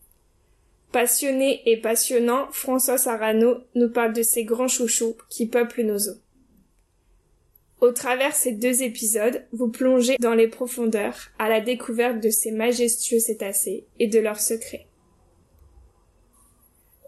Passionné 0.91 1.61
et 1.67 1.77
passionnant, 1.77 2.47
François 2.51 2.97
Sarano 2.97 3.59
nous 3.75 3.91
parle 3.91 4.13
de 4.13 4.23
ces 4.23 4.45
grands 4.45 4.67
chouchous 4.67 5.15
qui 5.29 5.45
peuplent 5.45 5.83
nos 5.83 6.09
eaux. 6.09 6.17
Au 7.81 7.91
travers 7.91 8.35
ces 8.35 8.51
deux 8.51 8.83
épisodes, 8.83 9.45
vous 9.53 9.69
plongez 9.69 10.17
dans 10.19 10.33
les 10.33 10.49
profondeurs 10.49 11.29
à 11.39 11.47
la 11.47 11.61
découverte 11.61 12.19
de 12.19 12.29
ces 12.29 12.51
majestueux 12.51 13.19
cétacés 13.19 13.85
et 13.99 14.07
de 14.07 14.19
leurs 14.19 14.41
secrets. 14.41 14.87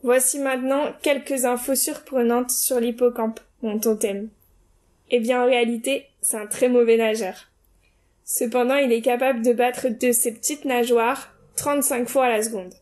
Voici 0.02 0.40
maintenant 0.40 0.94
quelques 1.02 1.46
infos 1.46 1.76
surprenantes 1.76 2.52
sur 2.52 2.80
l'hippocampe, 2.80 3.42
mon 3.62 3.80
totem. 3.80 4.30
Eh 5.10 5.20
bien, 5.20 5.44
en 5.44 5.46
réalité, 5.46 6.06
c'est 6.22 6.38
un 6.38 6.48
très 6.48 6.70
mauvais 6.70 6.98
nageur. 6.98 7.52
Cependant, 8.24 8.78
il 8.78 8.94
est 8.94 9.02
capable 9.02 9.42
de 9.42 9.52
battre 9.52 9.90
de 9.90 10.12
ses 10.14 10.32
petites 10.32 10.64
nageoires 10.64 11.36
35 11.58 12.08
fois 12.08 12.26
à 12.26 12.30
la 12.30 12.42
seconde. 12.42 12.74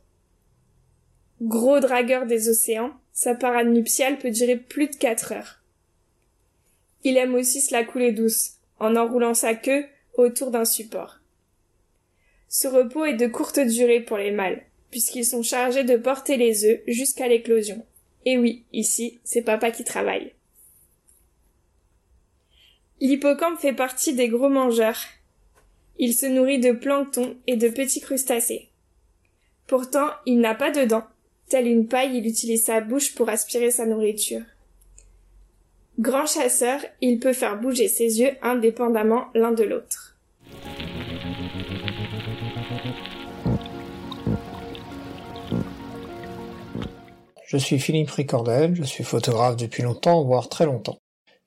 Gros 1.42 1.80
dragueur 1.80 2.28
des 2.28 2.50
océans, 2.50 2.92
sa 3.14 3.34
parade 3.34 3.68
nuptiale 3.68 4.20
peut 4.20 4.30
durer 4.30 4.58
plus 4.58 4.88
de 4.88 4.96
4 4.96 5.32
heures. 5.32 5.59
Il 7.04 7.18
aime 7.18 7.36
aussi 7.36 7.62
se 7.62 7.74
la 7.74 7.84
couler 7.84 8.12
douce, 8.12 8.54
en 8.80 8.96
enroulant 8.96 9.34
sa 9.34 9.54
queue 9.54 9.86
autour 10.16 10.52
d'un 10.52 10.66
support. 10.66 11.20
Ce 12.48 12.68
repos 12.68 13.06
est 13.06 13.16
de 13.16 13.28
courte 13.28 13.60
durée 13.60 14.02
pour 14.02 14.18
les 14.18 14.32
mâles, 14.32 14.64
puisqu'ils 14.92 15.26
sont 15.26 15.44
chargés 15.44 15.84
de 15.84 15.96
porter 15.96 16.36
les 16.36 16.66
œufs 16.66 16.82
jusqu'à 16.88 17.28
l'éclosion. 17.28 17.86
Et 18.26 18.38
oui, 18.38 18.66
ici, 18.74 19.20
c'est 19.24 19.44
papa 19.44 19.72
qui 19.72 19.84
travaille. 19.84 20.34
L'hippocampe 23.00 23.60
fait 23.60 23.74
partie 23.74 24.14
des 24.14 24.28
gros 24.28 24.50
mangeurs. 24.50 25.00
Il 26.00 26.14
se 26.14 26.26
nourrit 26.26 26.60
de 26.60 26.72
plancton 26.72 27.38
et 27.48 27.56
de 27.56 27.70
petits 27.70 28.02
crustacés. 28.02 28.70
Pourtant, 29.68 30.10
il 30.26 30.40
n'a 30.40 30.56
pas 30.56 30.72
de 30.72 30.84
dents. 30.84 31.08
Telle 31.48 31.68
une 31.68 31.88
paille, 31.88 32.18
il 32.18 32.28
utilise 32.28 32.66
sa 32.66 32.82
bouche 32.82 33.16
pour 33.16 33.30
aspirer 33.30 33.72
sa 33.72 33.86
nourriture. 33.86 34.42
Grand 36.00 36.26
chasseur, 36.26 36.80
il 37.02 37.20
peut 37.20 37.34
faire 37.34 37.60
bouger 37.60 37.90
ses 37.90 38.22
yeux 38.22 38.32
indépendamment 38.42 39.26
l'un 39.34 39.52
de 39.52 39.66
l'autre. 39.66 40.16
Je 47.46 47.58
suis 47.58 47.80
Philippe 47.80 48.12
Ricordel, 48.12 48.76
je 48.76 48.84
suis 48.84 49.04
photographe 49.04 49.58
depuis 49.58 49.84
longtemps, 49.84 50.24
voire 50.24 50.48
très 50.48 50.66
longtemps. 50.66 51.00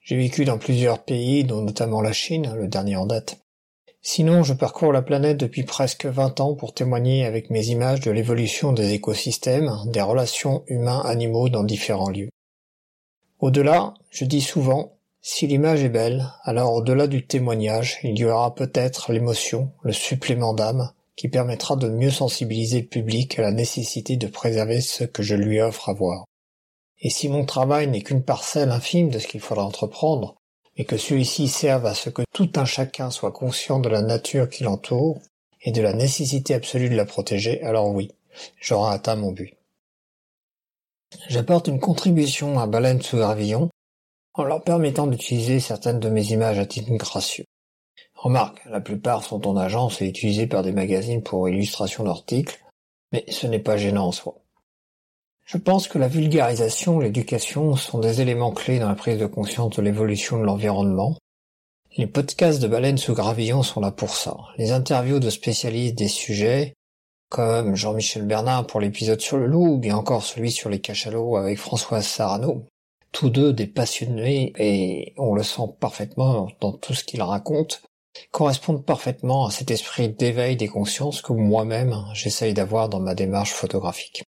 J'ai 0.02 0.18
vécu 0.18 0.44
dans 0.44 0.58
plusieurs 0.58 1.02
pays, 1.02 1.44
dont 1.44 1.62
notamment 1.62 2.02
la 2.02 2.12
Chine, 2.12 2.54
le 2.54 2.68
dernier 2.68 2.96
en 2.96 3.06
date. 3.06 3.38
Sinon, 4.02 4.42
je 4.42 4.52
parcours 4.52 4.92
la 4.92 5.00
planète 5.00 5.38
depuis 5.38 5.62
presque 5.62 6.04
20 6.04 6.40
ans 6.40 6.54
pour 6.54 6.74
témoigner 6.74 7.24
avec 7.24 7.48
mes 7.48 7.68
images 7.68 8.00
de 8.00 8.10
l'évolution 8.10 8.74
des 8.74 8.92
écosystèmes, 8.92 9.72
des 9.86 10.02
relations 10.02 10.62
humains-animaux 10.66 11.48
dans 11.48 11.64
différents 11.64 12.10
lieux. 12.10 12.28
Au-delà, 13.42 13.94
je 14.08 14.24
dis 14.24 14.40
souvent, 14.40 14.92
si 15.20 15.48
l'image 15.48 15.82
est 15.82 15.88
belle, 15.88 16.30
alors 16.44 16.74
au-delà 16.74 17.08
du 17.08 17.26
témoignage, 17.26 17.98
il 18.04 18.16
y 18.16 18.24
aura 18.24 18.54
peut-être 18.54 19.12
l'émotion, 19.12 19.72
le 19.82 19.92
supplément 19.92 20.54
d'âme, 20.54 20.92
qui 21.16 21.28
permettra 21.28 21.74
de 21.74 21.88
mieux 21.88 22.12
sensibiliser 22.12 22.82
le 22.82 22.86
public 22.86 23.40
à 23.40 23.42
la 23.42 23.50
nécessité 23.50 24.16
de 24.16 24.28
préserver 24.28 24.80
ce 24.80 25.02
que 25.02 25.24
je 25.24 25.34
lui 25.34 25.60
offre 25.60 25.88
à 25.88 25.92
voir. 25.92 26.24
Et 27.00 27.10
si 27.10 27.28
mon 27.28 27.44
travail 27.44 27.88
n'est 27.88 28.02
qu'une 28.02 28.22
parcelle 28.22 28.70
infime 28.70 29.10
de 29.10 29.18
ce 29.18 29.26
qu'il 29.26 29.40
faudra 29.40 29.64
entreprendre, 29.64 30.36
mais 30.78 30.84
que 30.84 30.96
celui-ci 30.96 31.48
serve 31.48 31.86
à 31.86 31.94
ce 31.94 32.10
que 32.10 32.22
tout 32.32 32.52
un 32.54 32.64
chacun 32.64 33.10
soit 33.10 33.32
conscient 33.32 33.80
de 33.80 33.88
la 33.88 34.02
nature 34.02 34.48
qui 34.48 34.62
l'entoure 34.62 35.18
et 35.62 35.72
de 35.72 35.82
la 35.82 35.94
nécessité 35.94 36.54
absolue 36.54 36.90
de 36.90 36.94
la 36.94 37.06
protéger, 37.06 37.60
alors 37.64 37.88
oui, 37.88 38.12
j'aurai 38.60 38.94
atteint 38.94 39.16
mon 39.16 39.32
but. 39.32 39.56
J'apporte 41.28 41.68
une 41.68 41.80
contribution 41.80 42.58
à 42.58 42.66
Baleine 42.66 43.02
sous 43.02 43.16
Gravillon 43.16 43.68
en 44.34 44.44
leur 44.44 44.62
permettant 44.62 45.06
d'utiliser 45.06 45.60
certaines 45.60 46.00
de 46.00 46.08
mes 46.08 46.32
images 46.32 46.58
à 46.58 46.66
titre 46.66 46.92
gracieux. 46.94 47.44
Remarque, 48.14 48.64
la 48.66 48.80
plupart 48.80 49.24
sont 49.24 49.46
en 49.46 49.56
agence 49.56 50.00
et 50.00 50.06
utilisées 50.06 50.46
par 50.46 50.62
des 50.62 50.72
magazines 50.72 51.22
pour 51.22 51.48
illustration 51.48 52.04
d'articles, 52.04 52.60
mais 53.12 53.24
ce 53.28 53.46
n'est 53.46 53.58
pas 53.58 53.76
gênant 53.76 54.06
en 54.06 54.12
soi. 54.12 54.36
Je 55.44 55.58
pense 55.58 55.88
que 55.88 55.98
la 55.98 56.08
vulgarisation, 56.08 57.00
l'éducation 57.00 57.76
sont 57.76 57.98
des 57.98 58.20
éléments 58.20 58.52
clés 58.52 58.78
dans 58.78 58.88
la 58.88 58.94
prise 58.94 59.18
de 59.18 59.26
conscience 59.26 59.76
de 59.76 59.82
l'évolution 59.82 60.38
de 60.38 60.44
l'environnement. 60.44 61.16
Les 61.98 62.06
podcasts 62.06 62.62
de 62.62 62.68
baleines 62.68 62.96
sous 62.96 63.12
gravillon 63.12 63.62
sont 63.62 63.80
là 63.80 63.90
pour 63.90 64.10
ça. 64.10 64.36
Les 64.56 64.70
interviews 64.70 65.18
de 65.18 65.28
spécialistes 65.28 65.98
des 65.98 66.08
sujets, 66.08 66.74
comme 67.32 67.76
Jean-Michel 67.76 68.26
Bernard 68.26 68.66
pour 68.66 68.78
l'épisode 68.78 69.22
sur 69.22 69.38
le 69.38 69.46
loup, 69.46 69.76
ou 69.76 69.78
bien 69.78 69.96
encore 69.96 70.22
celui 70.22 70.50
sur 70.50 70.68
les 70.68 70.82
cachalots 70.82 71.36
avec 71.36 71.58
Françoise 71.58 72.06
Sarano, 72.06 72.66
tous 73.10 73.30
deux 73.30 73.54
des 73.54 73.66
passionnés, 73.66 74.52
et 74.58 75.14
on 75.16 75.34
le 75.34 75.42
sent 75.42 75.74
parfaitement 75.80 76.48
dans 76.60 76.72
tout 76.72 76.92
ce 76.92 77.04
qu'ils 77.04 77.22
racontent, 77.22 77.76
correspondent 78.32 78.84
parfaitement 78.84 79.46
à 79.46 79.50
cet 79.50 79.70
esprit 79.70 80.10
d'éveil 80.10 80.56
des 80.56 80.68
consciences 80.68 81.22
que 81.22 81.32
moi-même 81.32 82.04
j'essaye 82.12 82.52
d'avoir 82.52 82.90
dans 82.90 83.00
ma 83.00 83.14
démarche 83.14 83.52
photographique. 83.52 84.24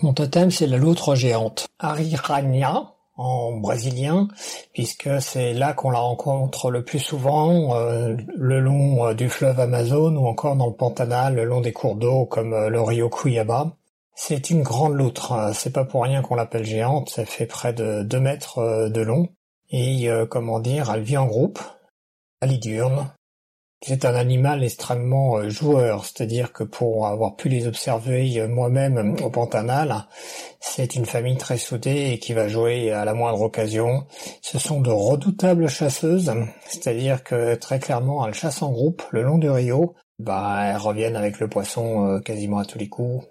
Mon 0.00 0.14
totem, 0.14 0.50
c'est 0.50 0.66
la 0.66 0.78
loutre 0.78 1.14
géante, 1.14 1.66
Arirania, 1.78 2.95
en 3.16 3.52
brésilien, 3.52 4.28
puisque 4.72 5.08
c'est 5.20 5.54
là 5.54 5.72
qu'on 5.72 5.90
la 5.90 5.98
rencontre 5.98 6.70
le 6.70 6.84
plus 6.84 6.98
souvent, 6.98 7.74
euh, 7.74 8.16
le 8.36 8.60
long 8.60 9.06
euh, 9.06 9.14
du 9.14 9.28
fleuve 9.28 9.58
Amazon 9.58 10.14
ou 10.16 10.26
encore 10.26 10.56
dans 10.56 10.66
le 10.66 10.74
Pantanal, 10.74 11.34
le 11.34 11.44
long 11.44 11.60
des 11.60 11.72
cours 11.72 11.96
d'eau 11.96 12.26
comme 12.26 12.52
euh, 12.52 12.68
le 12.68 12.80
Rio 12.80 13.08
Cuyaba. 13.08 13.72
C'est 14.14 14.50
une 14.50 14.62
grande 14.62 14.94
loutre, 14.94 15.32
hein. 15.32 15.52
c'est 15.52 15.72
pas 15.72 15.84
pour 15.84 16.02
rien 16.02 16.22
qu'on 16.22 16.34
l'appelle 16.34 16.64
géante, 16.64 17.10
ça 17.10 17.26
fait 17.26 17.46
près 17.46 17.72
de 17.72 18.02
2 18.02 18.20
mètres 18.20 18.88
de 18.88 19.00
long, 19.02 19.28
et 19.68 20.08
comment 20.30 20.58
dire, 20.58 20.90
elle 20.90 21.02
vit 21.02 21.18
en 21.18 21.26
groupe, 21.26 21.58
Alidiurne. 22.40 23.10
C'est 23.82 24.06
un 24.06 24.14
animal 24.14 24.64
extrêmement 24.64 25.36
euh, 25.36 25.50
joueur, 25.50 26.06
c'est-à-dire 26.06 26.52
que 26.52 26.64
pour 26.64 27.06
avoir 27.06 27.36
pu 27.36 27.50
les 27.50 27.66
observer 27.66 28.40
euh, 28.40 28.48
moi-même 28.48 29.16
au 29.22 29.28
Pantanal, 29.28 30.06
c'est 30.60 30.94
une 30.94 31.04
famille 31.04 31.36
très 31.36 31.58
soudée 31.58 32.12
et 32.12 32.18
qui 32.18 32.32
va 32.32 32.48
jouer 32.48 32.90
à 32.90 33.04
la 33.04 33.12
moindre 33.12 33.42
occasion. 33.42 34.06
Ce 34.40 34.58
sont 34.58 34.80
de 34.80 34.90
redoutables 34.90 35.68
chasseuses, 35.68 36.32
c'est-à-dire 36.66 37.22
que 37.22 37.54
très 37.54 37.78
clairement 37.78 38.26
elles 38.26 38.34
chassent 38.34 38.62
en 38.62 38.72
groupe 38.72 39.02
le 39.10 39.22
long 39.22 39.36
du 39.36 39.50
rio, 39.50 39.94
bah 40.18 40.62
elles 40.64 40.78
reviennent 40.78 41.16
avec 41.16 41.38
le 41.38 41.48
poisson 41.48 42.06
euh, 42.06 42.20
quasiment 42.20 42.58
à 42.58 42.64
tous 42.64 42.78
les 42.78 42.88
coups. 42.88 43.26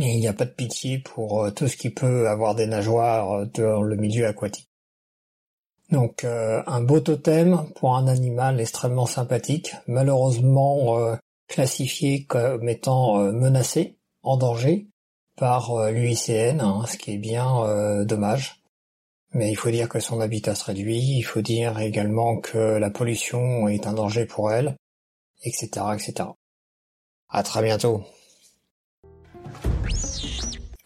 Et 0.00 0.14
il 0.14 0.20
n'y 0.20 0.28
a 0.28 0.32
pas 0.32 0.46
de 0.46 0.50
pitié 0.50 0.98
pour 0.98 1.52
tout 1.54 1.68
ce 1.68 1.76
qui 1.76 1.90
peut 1.90 2.28
avoir 2.28 2.54
des 2.54 2.66
nageoires 2.66 3.46
dans 3.46 3.82
le 3.82 3.96
milieu 3.96 4.26
aquatique. 4.26 4.68
Donc 5.90 6.24
euh, 6.24 6.62
un 6.66 6.80
beau 6.80 7.00
totem 7.00 7.70
pour 7.76 7.96
un 7.96 8.08
animal 8.08 8.60
extrêmement 8.60 9.06
sympathique, 9.06 9.74
malheureusement 9.86 10.98
euh, 10.98 11.16
classifié 11.48 12.24
comme 12.24 12.68
étant 12.68 13.20
euh, 13.20 13.32
menacé, 13.32 13.96
en 14.22 14.36
danger 14.36 14.88
par 15.36 15.90
l'UICN, 15.90 16.60
hein, 16.60 16.84
ce 16.88 16.96
qui 16.96 17.12
est 17.12 17.18
bien 17.18 18.04
dommage. 18.06 18.62
Mais 19.34 19.50
il 19.50 19.54
faut 19.54 19.70
dire 19.70 19.86
que 19.86 20.00
son 20.00 20.20
habitat 20.20 20.54
se 20.54 20.64
réduit, 20.64 21.18
il 21.18 21.22
faut 21.22 21.42
dire 21.42 21.78
également 21.78 22.38
que 22.38 22.56
la 22.56 22.88
pollution 22.88 23.68
est 23.68 23.86
un 23.86 23.92
danger 23.92 24.24
pour 24.24 24.50
elle, 24.50 24.76
etc. 25.44 25.68
etc. 25.92 26.30
À 27.28 27.42
très 27.42 27.62
bientôt. 27.62 28.02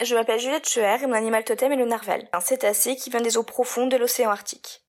Je 0.03 0.15
m'appelle 0.17 0.41
Juliette 0.41 0.69
Cheher 0.69 0.97
et 1.01 1.07
mon 1.07 1.13
animal 1.13 1.45
totem 1.45 1.71
est 1.71 1.77
le 1.77 1.87
narval, 1.87 2.29
un 2.33 2.41
cétacé 2.41 2.97
qui 2.97 3.11
vient 3.11 3.21
des 3.21 3.37
eaux 3.37 3.45
profondes 3.45 3.91
de 3.91 3.97
l'océan 3.97 4.31
Arctique. 4.31 4.83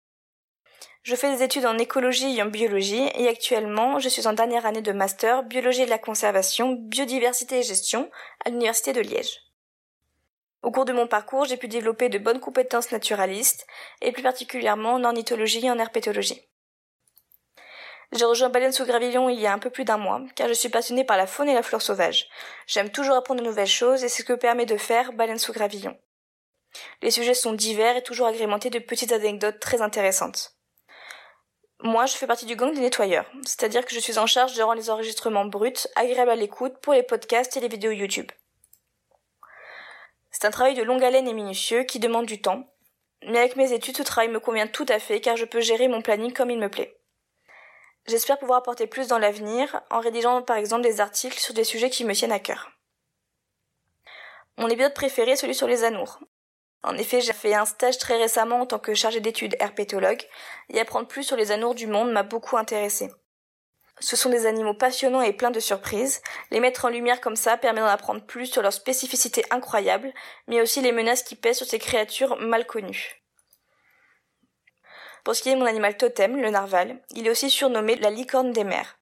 Je 1.04 1.16
fais 1.16 1.36
des 1.36 1.42
études 1.42 1.66
en 1.66 1.80
écologie 1.80 2.38
et 2.38 2.44
en 2.44 2.46
biologie 2.46 3.10
et 3.16 3.28
actuellement 3.28 3.98
je 3.98 4.08
suis 4.08 4.28
en 4.28 4.34
dernière 4.34 4.68
année 4.68 4.84
de 4.84 4.92
master 4.92 5.42
biologie 5.42 5.86
de 5.86 5.90
la 5.90 5.98
conservation, 5.98 6.74
biodiversité 6.74 7.60
et 7.60 7.64
gestion 7.64 8.12
à 8.46 8.50
l'université 8.50 8.94
de 8.94 9.02
Liège. 9.02 9.40
Au 10.62 10.70
cours 10.70 10.86
de 10.86 10.94
mon 10.94 11.08
parcours, 11.08 11.46
j'ai 11.46 11.58
pu 11.58 11.68
développer 11.68 12.10
de 12.10 12.20
bonnes 12.20 12.40
compétences 12.40 12.92
naturalistes 12.92 13.66
et 14.02 14.12
plus 14.12 14.22
particulièrement 14.22 14.94
en 14.94 15.04
ornithologie 15.04 15.66
et 15.66 15.72
en 15.72 15.80
herpétologie. 15.80 16.48
J'ai 18.12 18.26
rejoint 18.26 18.50
Baleine 18.50 18.72
sous 18.72 18.86
Gravillon 18.86 19.28
il 19.28 19.40
y 19.40 19.48
a 19.48 19.54
un 19.54 19.60
peu 19.60 19.72
plus 19.72 19.86
d'un 19.86 19.98
mois, 19.98 20.22
car 20.36 20.48
je 20.48 20.54
suis 20.54 20.70
passionnée 20.70 21.04
par 21.04 21.18
la 21.18 21.26
faune 21.26 21.50
et 21.50 21.56
la 21.56 21.64
flore 21.64 21.82
sauvage. 21.82 22.30
J'aime 22.68 22.92
toujours 22.92 23.16
apprendre 23.16 23.42
de 23.42 23.48
nouvelles 23.48 23.66
choses 23.66 24.04
et 24.04 24.10
c'est 24.10 24.22
ce 24.22 24.28
que 24.28 24.34
permet 24.34 24.68
de 24.68 24.78
faire 24.78 25.14
Baleine 25.14 25.40
sous 25.40 25.54
Gravillon. 25.54 25.98
Les 27.02 27.10
sujets 27.10 27.34
sont 27.34 27.54
divers 27.54 27.98
et 27.98 28.04
toujours 28.04 28.28
agrémentés 28.28 28.70
de 28.70 28.80
petites 28.80 29.14
anecdotes 29.14 29.60
très 29.60 29.82
intéressantes. 29.82 30.61
Moi, 31.84 32.06
je 32.06 32.14
fais 32.14 32.28
partie 32.28 32.46
du 32.46 32.56
gang 32.56 32.72
des 32.74 32.82
nettoyeurs, 32.82 33.26
c'est-à-dire 33.44 33.84
que 33.86 33.96
je 33.96 34.00
suis 34.00 34.20
en 34.20 34.28
charge 34.28 34.54
de 34.56 34.62
rendre 34.62 34.80
les 34.80 34.92
enregistrements 34.92 35.46
bruts 35.46 35.88
agréables 35.96 36.30
à 36.30 36.36
l'écoute 36.36 36.78
pour 36.78 36.94
les 36.94 37.02
podcasts 37.02 37.58
et 37.58 37.60
les 37.60 37.70
vidéos 37.70 37.92
YouTube. 37.92 38.32
C'est 40.30 40.46
un 40.46 40.52
travail 40.52 40.76
de 40.76 40.84
longue 40.84 41.04
haleine 41.04 41.28
et 41.28 41.34
minutieux 41.34 41.84
qui 41.84 42.00
demande 42.00 42.28
du 42.28 42.40
temps, 42.40 42.68
mais 43.24 43.40
avec 43.40 43.56
mes 43.56 43.74
études, 43.74 43.98
ce 43.98 44.04
travail 44.04 44.30
me 44.30 44.40
convient 44.40 44.68
tout 44.68 44.86
à 44.90 45.00
fait 45.00 45.22
car 45.22 45.38
je 45.38 45.46
peux 45.46 45.60
gérer 45.60 45.88
mon 45.88 46.04
planning 46.04 46.34
comme 46.34 46.52
il 46.52 46.60
me 46.60 46.70
plaît. 46.70 47.00
J'espère 48.08 48.38
pouvoir 48.38 48.60
apporter 48.60 48.86
plus 48.86 49.08
dans 49.08 49.20
l'avenir 49.20 49.82
en 49.90 50.02
rédigeant 50.02 50.44
par 50.44 50.58
exemple 50.58 50.84
des 50.84 51.02
articles 51.02 51.40
sur 51.40 51.56
des 51.56 51.64
sujets 51.64 51.90
qui 51.90 52.06
me 52.06 52.14
tiennent 52.14 52.32
à 52.32 52.40
cœur. 52.40 52.72
Mon 54.58 54.68
épisode 54.68 54.94
préféré 54.94 55.32
est 55.32 55.36
celui 55.36 55.56
sur 55.56 55.68
les 55.68 55.84
anours. 55.84 56.20
En 56.84 56.98
effet, 56.98 57.22
j'ai 57.22 57.34
fait 57.34 57.54
un 57.54 57.66
stage 57.66 57.98
très 57.98 58.18
récemment 58.18 58.62
en 58.62 58.66
tant 58.66 58.80
que 58.80 58.94
chargé 58.94 59.20
d'études 59.20 59.56
herpétologue, 59.60 60.24
et 60.70 60.80
apprendre 60.80 61.08
plus 61.08 61.24
sur 61.24 61.36
les 61.38 61.52
anours 61.52 61.76
du 61.76 61.88
monde 61.88 62.12
m'a 62.12 62.24
beaucoup 62.24 62.58
intéressé. 62.58 63.12
Ce 64.00 64.16
sont 64.16 64.30
des 64.30 64.48
animaux 64.48 64.74
passionnants 64.74 65.22
et 65.22 65.32
pleins 65.32 65.52
de 65.52 65.60
surprises. 65.60 66.22
Les 66.50 66.60
mettre 66.60 66.86
en 66.86 66.90
lumière 66.90 67.22
comme 67.22 67.36
ça 67.36 67.56
permet 67.56 67.82
d'en 67.82 67.86
apprendre 67.88 68.26
plus 68.26 68.48
sur 68.48 68.64
leurs 68.64 68.74
spécificités 68.74 69.46
incroyables, 69.52 70.12
mais 70.48 70.60
aussi 70.60 70.82
les 70.82 70.92
menaces 70.92 71.22
qui 71.22 71.36
pèsent 71.36 71.58
sur 71.58 71.68
ces 71.68 71.78
créatures 71.78 72.38
mal 72.38 72.66
connues. 72.66 73.22
Pour 75.24 75.36
ce 75.36 75.44
qui 75.44 75.50
est 75.50 75.54
de 75.54 75.60
mon 75.60 75.68
animal 75.68 75.98
totem, 75.98 76.42
le 76.42 76.50
narval, 76.50 77.00
il 77.12 77.28
est 77.28 77.30
aussi 77.30 77.52
surnommé 77.52 77.96
la 77.96 78.10
licorne 78.10 78.52
des 78.54 78.64
mers. 78.64 78.98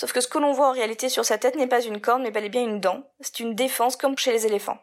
Sauf 0.00 0.12
que 0.12 0.20
ce 0.20 0.26
que 0.26 0.38
l'on 0.38 0.52
voit 0.52 0.68
en 0.70 0.72
réalité 0.72 1.08
sur 1.08 1.24
sa 1.24 1.38
tête 1.38 1.54
n'est 1.54 1.68
pas 1.68 1.80
une 1.80 2.00
corne, 2.00 2.24
mais 2.24 2.32
bel 2.32 2.44
et 2.44 2.48
bien 2.48 2.64
une 2.64 2.80
dent. 2.80 3.08
C'est 3.20 3.38
une 3.38 3.54
défense 3.54 3.94
comme 3.94 4.18
chez 4.18 4.32
les 4.32 4.44
éléphants. 4.44 4.80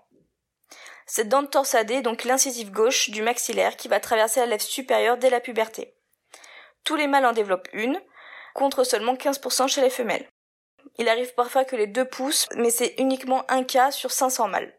Cette 1.14 1.28
dent 1.28 1.46
torsadée 1.46 1.96
est 1.96 2.02
donc 2.04 2.24
l'incisive 2.24 2.72
gauche 2.72 3.10
du 3.10 3.22
maxillaire 3.22 3.76
qui 3.76 3.90
va 3.90 4.00
traverser 4.00 4.40
la 4.40 4.46
lèvre 4.46 4.64
supérieure 4.64 5.18
dès 5.18 5.30
la 5.30 5.42
puberté. 5.42 5.94
Tous 6.86 6.96
les 6.96 7.06
mâles 7.06 7.26
en 7.26 7.34
développent 7.34 7.68
une, 7.74 8.00
contre 8.54 8.86
seulement 8.86 9.16
15% 9.16 9.68
chez 9.68 9.82
les 9.82 9.90
femelles. 9.90 10.26
Il 11.00 11.10
arrive 11.10 11.34
parfois 11.34 11.66
que 11.66 11.76
les 11.76 11.88
deux 11.88 12.06
poussent, 12.06 12.48
mais 12.56 12.70
c'est 12.70 12.96
uniquement 12.98 13.44
un 13.52 13.66
cas 13.66 13.92
sur 13.92 14.10
500 14.10 14.48
mâles. 14.48 14.74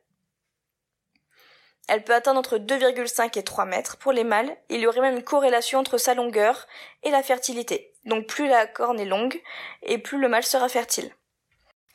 Elle 1.86 2.02
peut 2.02 2.14
atteindre 2.14 2.38
entre 2.38 2.56
2,5 2.56 3.38
et 3.38 3.42
3 3.42 3.66
mètres 3.66 3.98
pour 3.98 4.12
les 4.12 4.24
mâles. 4.24 4.56
Il 4.70 4.80
y 4.80 4.86
aurait 4.86 5.02
même 5.02 5.18
une 5.18 5.22
corrélation 5.22 5.80
entre 5.80 5.98
sa 5.98 6.14
longueur 6.14 6.66
et 7.02 7.10
la 7.10 7.22
fertilité. 7.22 7.92
Donc 8.06 8.26
plus 8.26 8.48
la 8.48 8.66
corne 8.66 8.98
est 8.98 9.04
longue 9.04 9.38
et 9.82 9.98
plus 9.98 10.18
le 10.18 10.30
mâle 10.30 10.44
sera 10.44 10.70
fertile. 10.70 11.14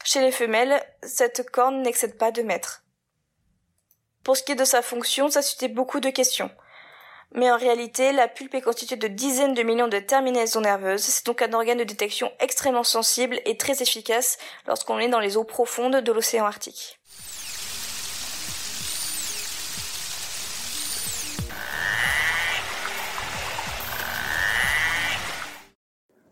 Chez 0.03 0.21
les 0.21 0.31
femelles, 0.31 0.79
cette 1.01 1.49
corne 1.49 1.81
n'excède 1.81 2.19
pas 2.19 2.29
2 2.29 2.43
mètres. 2.43 2.83
Pour 4.27 4.35
ce 4.35 4.43
qui 4.43 4.51
est 4.51 4.55
de 4.55 4.65
sa 4.65 4.81
fonction, 4.81 5.29
ça 5.29 5.41
suscite 5.41 5.73
beaucoup 5.73 6.01
de 6.01 6.09
questions. 6.09 6.51
Mais 7.33 7.49
en 7.49 7.55
réalité, 7.55 8.11
la 8.11 8.27
pulpe 8.27 8.55
est 8.55 8.61
constituée 8.61 8.97
de 8.97 9.07
dizaines 9.07 9.53
de 9.53 9.63
millions 9.63 9.87
de 9.87 9.99
terminaisons 9.99 10.59
nerveuses. 10.59 10.99
C'est 10.99 11.25
donc 11.25 11.41
un 11.41 11.53
organe 11.53 11.77
de 11.77 11.85
détection 11.85 12.29
extrêmement 12.41 12.83
sensible 12.83 13.39
et 13.45 13.55
très 13.55 13.81
efficace 13.81 14.37
lorsqu'on 14.67 14.99
est 14.99 15.07
dans 15.07 15.21
les 15.21 15.37
eaux 15.37 15.45
profondes 15.45 16.01
de 16.01 16.11
l'océan 16.11 16.43
Arctique. 16.43 16.99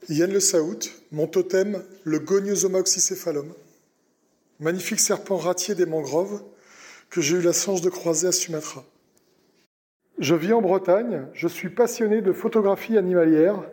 Yann 0.09 0.33
Le 0.33 0.41
Saout, 0.41 0.79
mon 1.13 1.27
totem, 1.27 1.81
le 2.03 2.19
Goniosoma 2.19 2.79
oxycéphalum. 2.79 3.53
Magnifique 4.59 4.99
serpent 4.99 5.37
ratier 5.37 5.75
des 5.75 5.85
mangroves, 5.85 6.43
que 7.15 7.21
j'ai 7.21 7.37
eu 7.37 7.41
la 7.41 7.53
chance 7.53 7.79
de 7.79 7.89
croiser 7.89 8.27
à 8.27 8.33
Sumatra. 8.33 8.83
Je 10.19 10.35
vis 10.35 10.51
en 10.51 10.61
Bretagne, 10.61 11.25
je 11.33 11.47
suis 11.47 11.69
passionné 11.69 12.21
de 12.21 12.33
photographie 12.33 12.97
animalière 12.97 13.63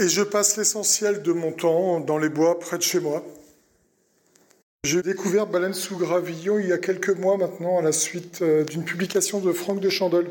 et 0.00 0.08
je 0.08 0.22
passe 0.22 0.56
l'essentiel 0.56 1.22
de 1.22 1.32
mon 1.32 1.52
temps 1.52 2.00
dans 2.00 2.18
les 2.18 2.28
bois 2.28 2.58
près 2.58 2.76
de 2.76 2.82
chez 2.82 2.98
moi. 2.98 3.24
J'ai 4.82 5.02
découvert 5.02 5.46
Baleine 5.46 5.74
sous 5.74 5.96
gravillon 5.96 6.58
il 6.58 6.66
y 6.66 6.72
a 6.72 6.78
quelques 6.78 7.16
mois 7.16 7.36
maintenant 7.36 7.78
à 7.78 7.82
la 7.82 7.92
suite 7.92 8.42
euh, 8.42 8.64
d'une 8.64 8.84
publication 8.84 9.38
de 9.38 9.52
Franck 9.52 9.78
de 9.78 9.90
Chandol, 9.90 10.26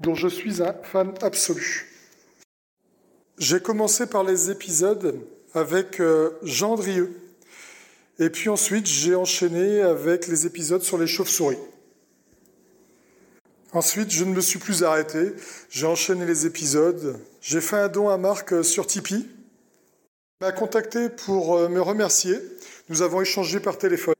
dont 0.00 0.16
je 0.16 0.26
suis 0.26 0.60
un 0.60 0.74
fan 0.82 1.14
absolu. 1.22 1.86
J'ai 3.38 3.60
commencé 3.60 4.08
par 4.08 4.24
les 4.24 4.50
épisodes 4.50 5.20
avec 5.54 6.00
euh, 6.00 6.30
Jean 6.42 6.74
Drieux, 6.74 7.14
et 8.20 8.30
puis 8.30 8.48
ensuite 8.48 8.86
j'ai 8.86 9.16
enchaîné 9.16 9.80
avec 9.80 10.28
les 10.28 10.46
épisodes 10.46 10.82
sur 10.82 10.98
les 10.98 11.08
chauves-souris. 11.08 11.58
Ensuite, 13.72 14.10
je 14.10 14.24
ne 14.24 14.34
me 14.34 14.40
suis 14.40 14.58
plus 14.58 14.82
arrêté, 14.82 15.32
j'ai 15.70 15.86
enchaîné 15.86 16.26
les 16.26 16.44
épisodes, 16.44 17.20
j'ai 17.40 17.60
fait 17.60 17.76
un 17.76 17.88
don 17.88 18.08
à 18.08 18.16
Marc 18.16 18.52
euh, 18.52 18.62
sur 18.62 18.86
Tipeee. 18.86 19.26
Il 20.40 20.46
m'a 20.46 20.52
contacté 20.52 21.08
pour 21.08 21.68
me 21.68 21.80
remercier 21.80 22.40
nous 22.90 23.02
avons 23.02 23.20
échangé 23.20 23.60
par 23.60 23.78
téléphone. 23.78 24.16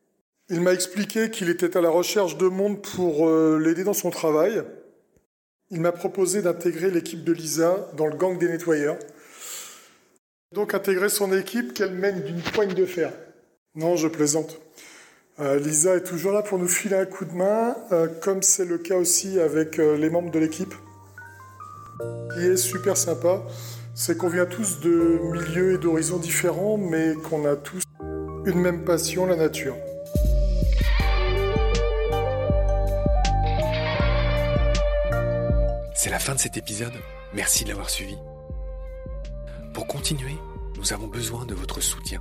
Il 0.48 0.60
m'a 0.60 0.72
expliqué 0.72 1.28
qu'il 1.28 1.50
était 1.50 1.76
à 1.76 1.80
la 1.80 1.90
recherche 1.90 2.38
de 2.38 2.46
monde 2.46 2.80
pour 2.80 3.28
euh, 3.28 3.58
l'aider 3.58 3.82
dans 3.82 3.94
son 3.94 4.10
travail. 4.10 4.62
Il 5.70 5.80
m'a 5.80 5.90
proposé 5.90 6.40
d'intégrer 6.40 6.92
l'équipe 6.92 7.24
de 7.24 7.32
Lisa 7.32 7.90
dans 7.96 8.06
le 8.06 8.16
gang 8.16 8.38
des 8.38 8.48
nettoyeurs. 8.48 8.96
Donc 10.54 10.72
intégrer 10.72 11.08
son 11.08 11.36
équipe 11.36 11.74
qu'elle 11.74 11.94
mène 11.94 12.22
d'une 12.22 12.42
poigne 12.42 12.74
de 12.74 12.86
fer. 12.86 13.12
Non, 13.76 13.94
je 13.94 14.09
plaisante. 14.09 14.61
Euh, 15.38 15.59
Lisa 15.61 15.94
est 15.94 16.02
toujours 16.02 16.33
là 16.33 16.42
pour 16.42 16.59
nous 16.59 16.66
filer 16.66 16.96
un 16.96 17.06
coup 17.06 17.24
de 17.24 17.33
main, 17.33 17.76
euh, 17.92 18.09
comme 18.20 18.42
c'est 18.42 18.64
le 18.64 18.78
cas 18.78 18.96
aussi 18.96 19.38
avec 19.38 19.76
les 19.76 20.11
membres 20.11 20.33
de 20.33 20.40
l'équipe. 20.40 20.74
Ce 22.00 22.35
qui 22.35 22.46
est 22.46 22.56
super 22.56 22.96
sympa, 22.96 23.42
c'est 23.94 24.16
qu'on 24.16 24.28
vient 24.28 24.46
tous 24.46 24.80
de 24.80 25.20
milieux 25.22 25.74
et 25.74 25.78
d'horizons 25.78 26.18
différents, 26.18 26.78
mais 26.78 27.14
qu'on 27.28 27.46
a 27.46 27.54
tous 27.54 27.83
une 28.44 28.59
même 28.59 28.85
passion, 28.85 29.26
la 29.26 29.37
nature. 29.37 29.76
C'est 35.94 36.11
la 36.11 36.18
fin 36.18 36.35
de 36.35 36.40
cet 36.40 36.56
épisode. 36.56 36.94
Merci 37.35 37.64
de 37.64 37.68
l'avoir 37.68 37.88
suivi. 37.88 38.16
Pour 39.74 39.87
continuer, 39.87 40.35
nous 40.76 40.92
avons 40.92 41.06
besoin 41.06 41.44
de 41.46 41.54
votre 41.54 41.80
soutien. 41.80 42.20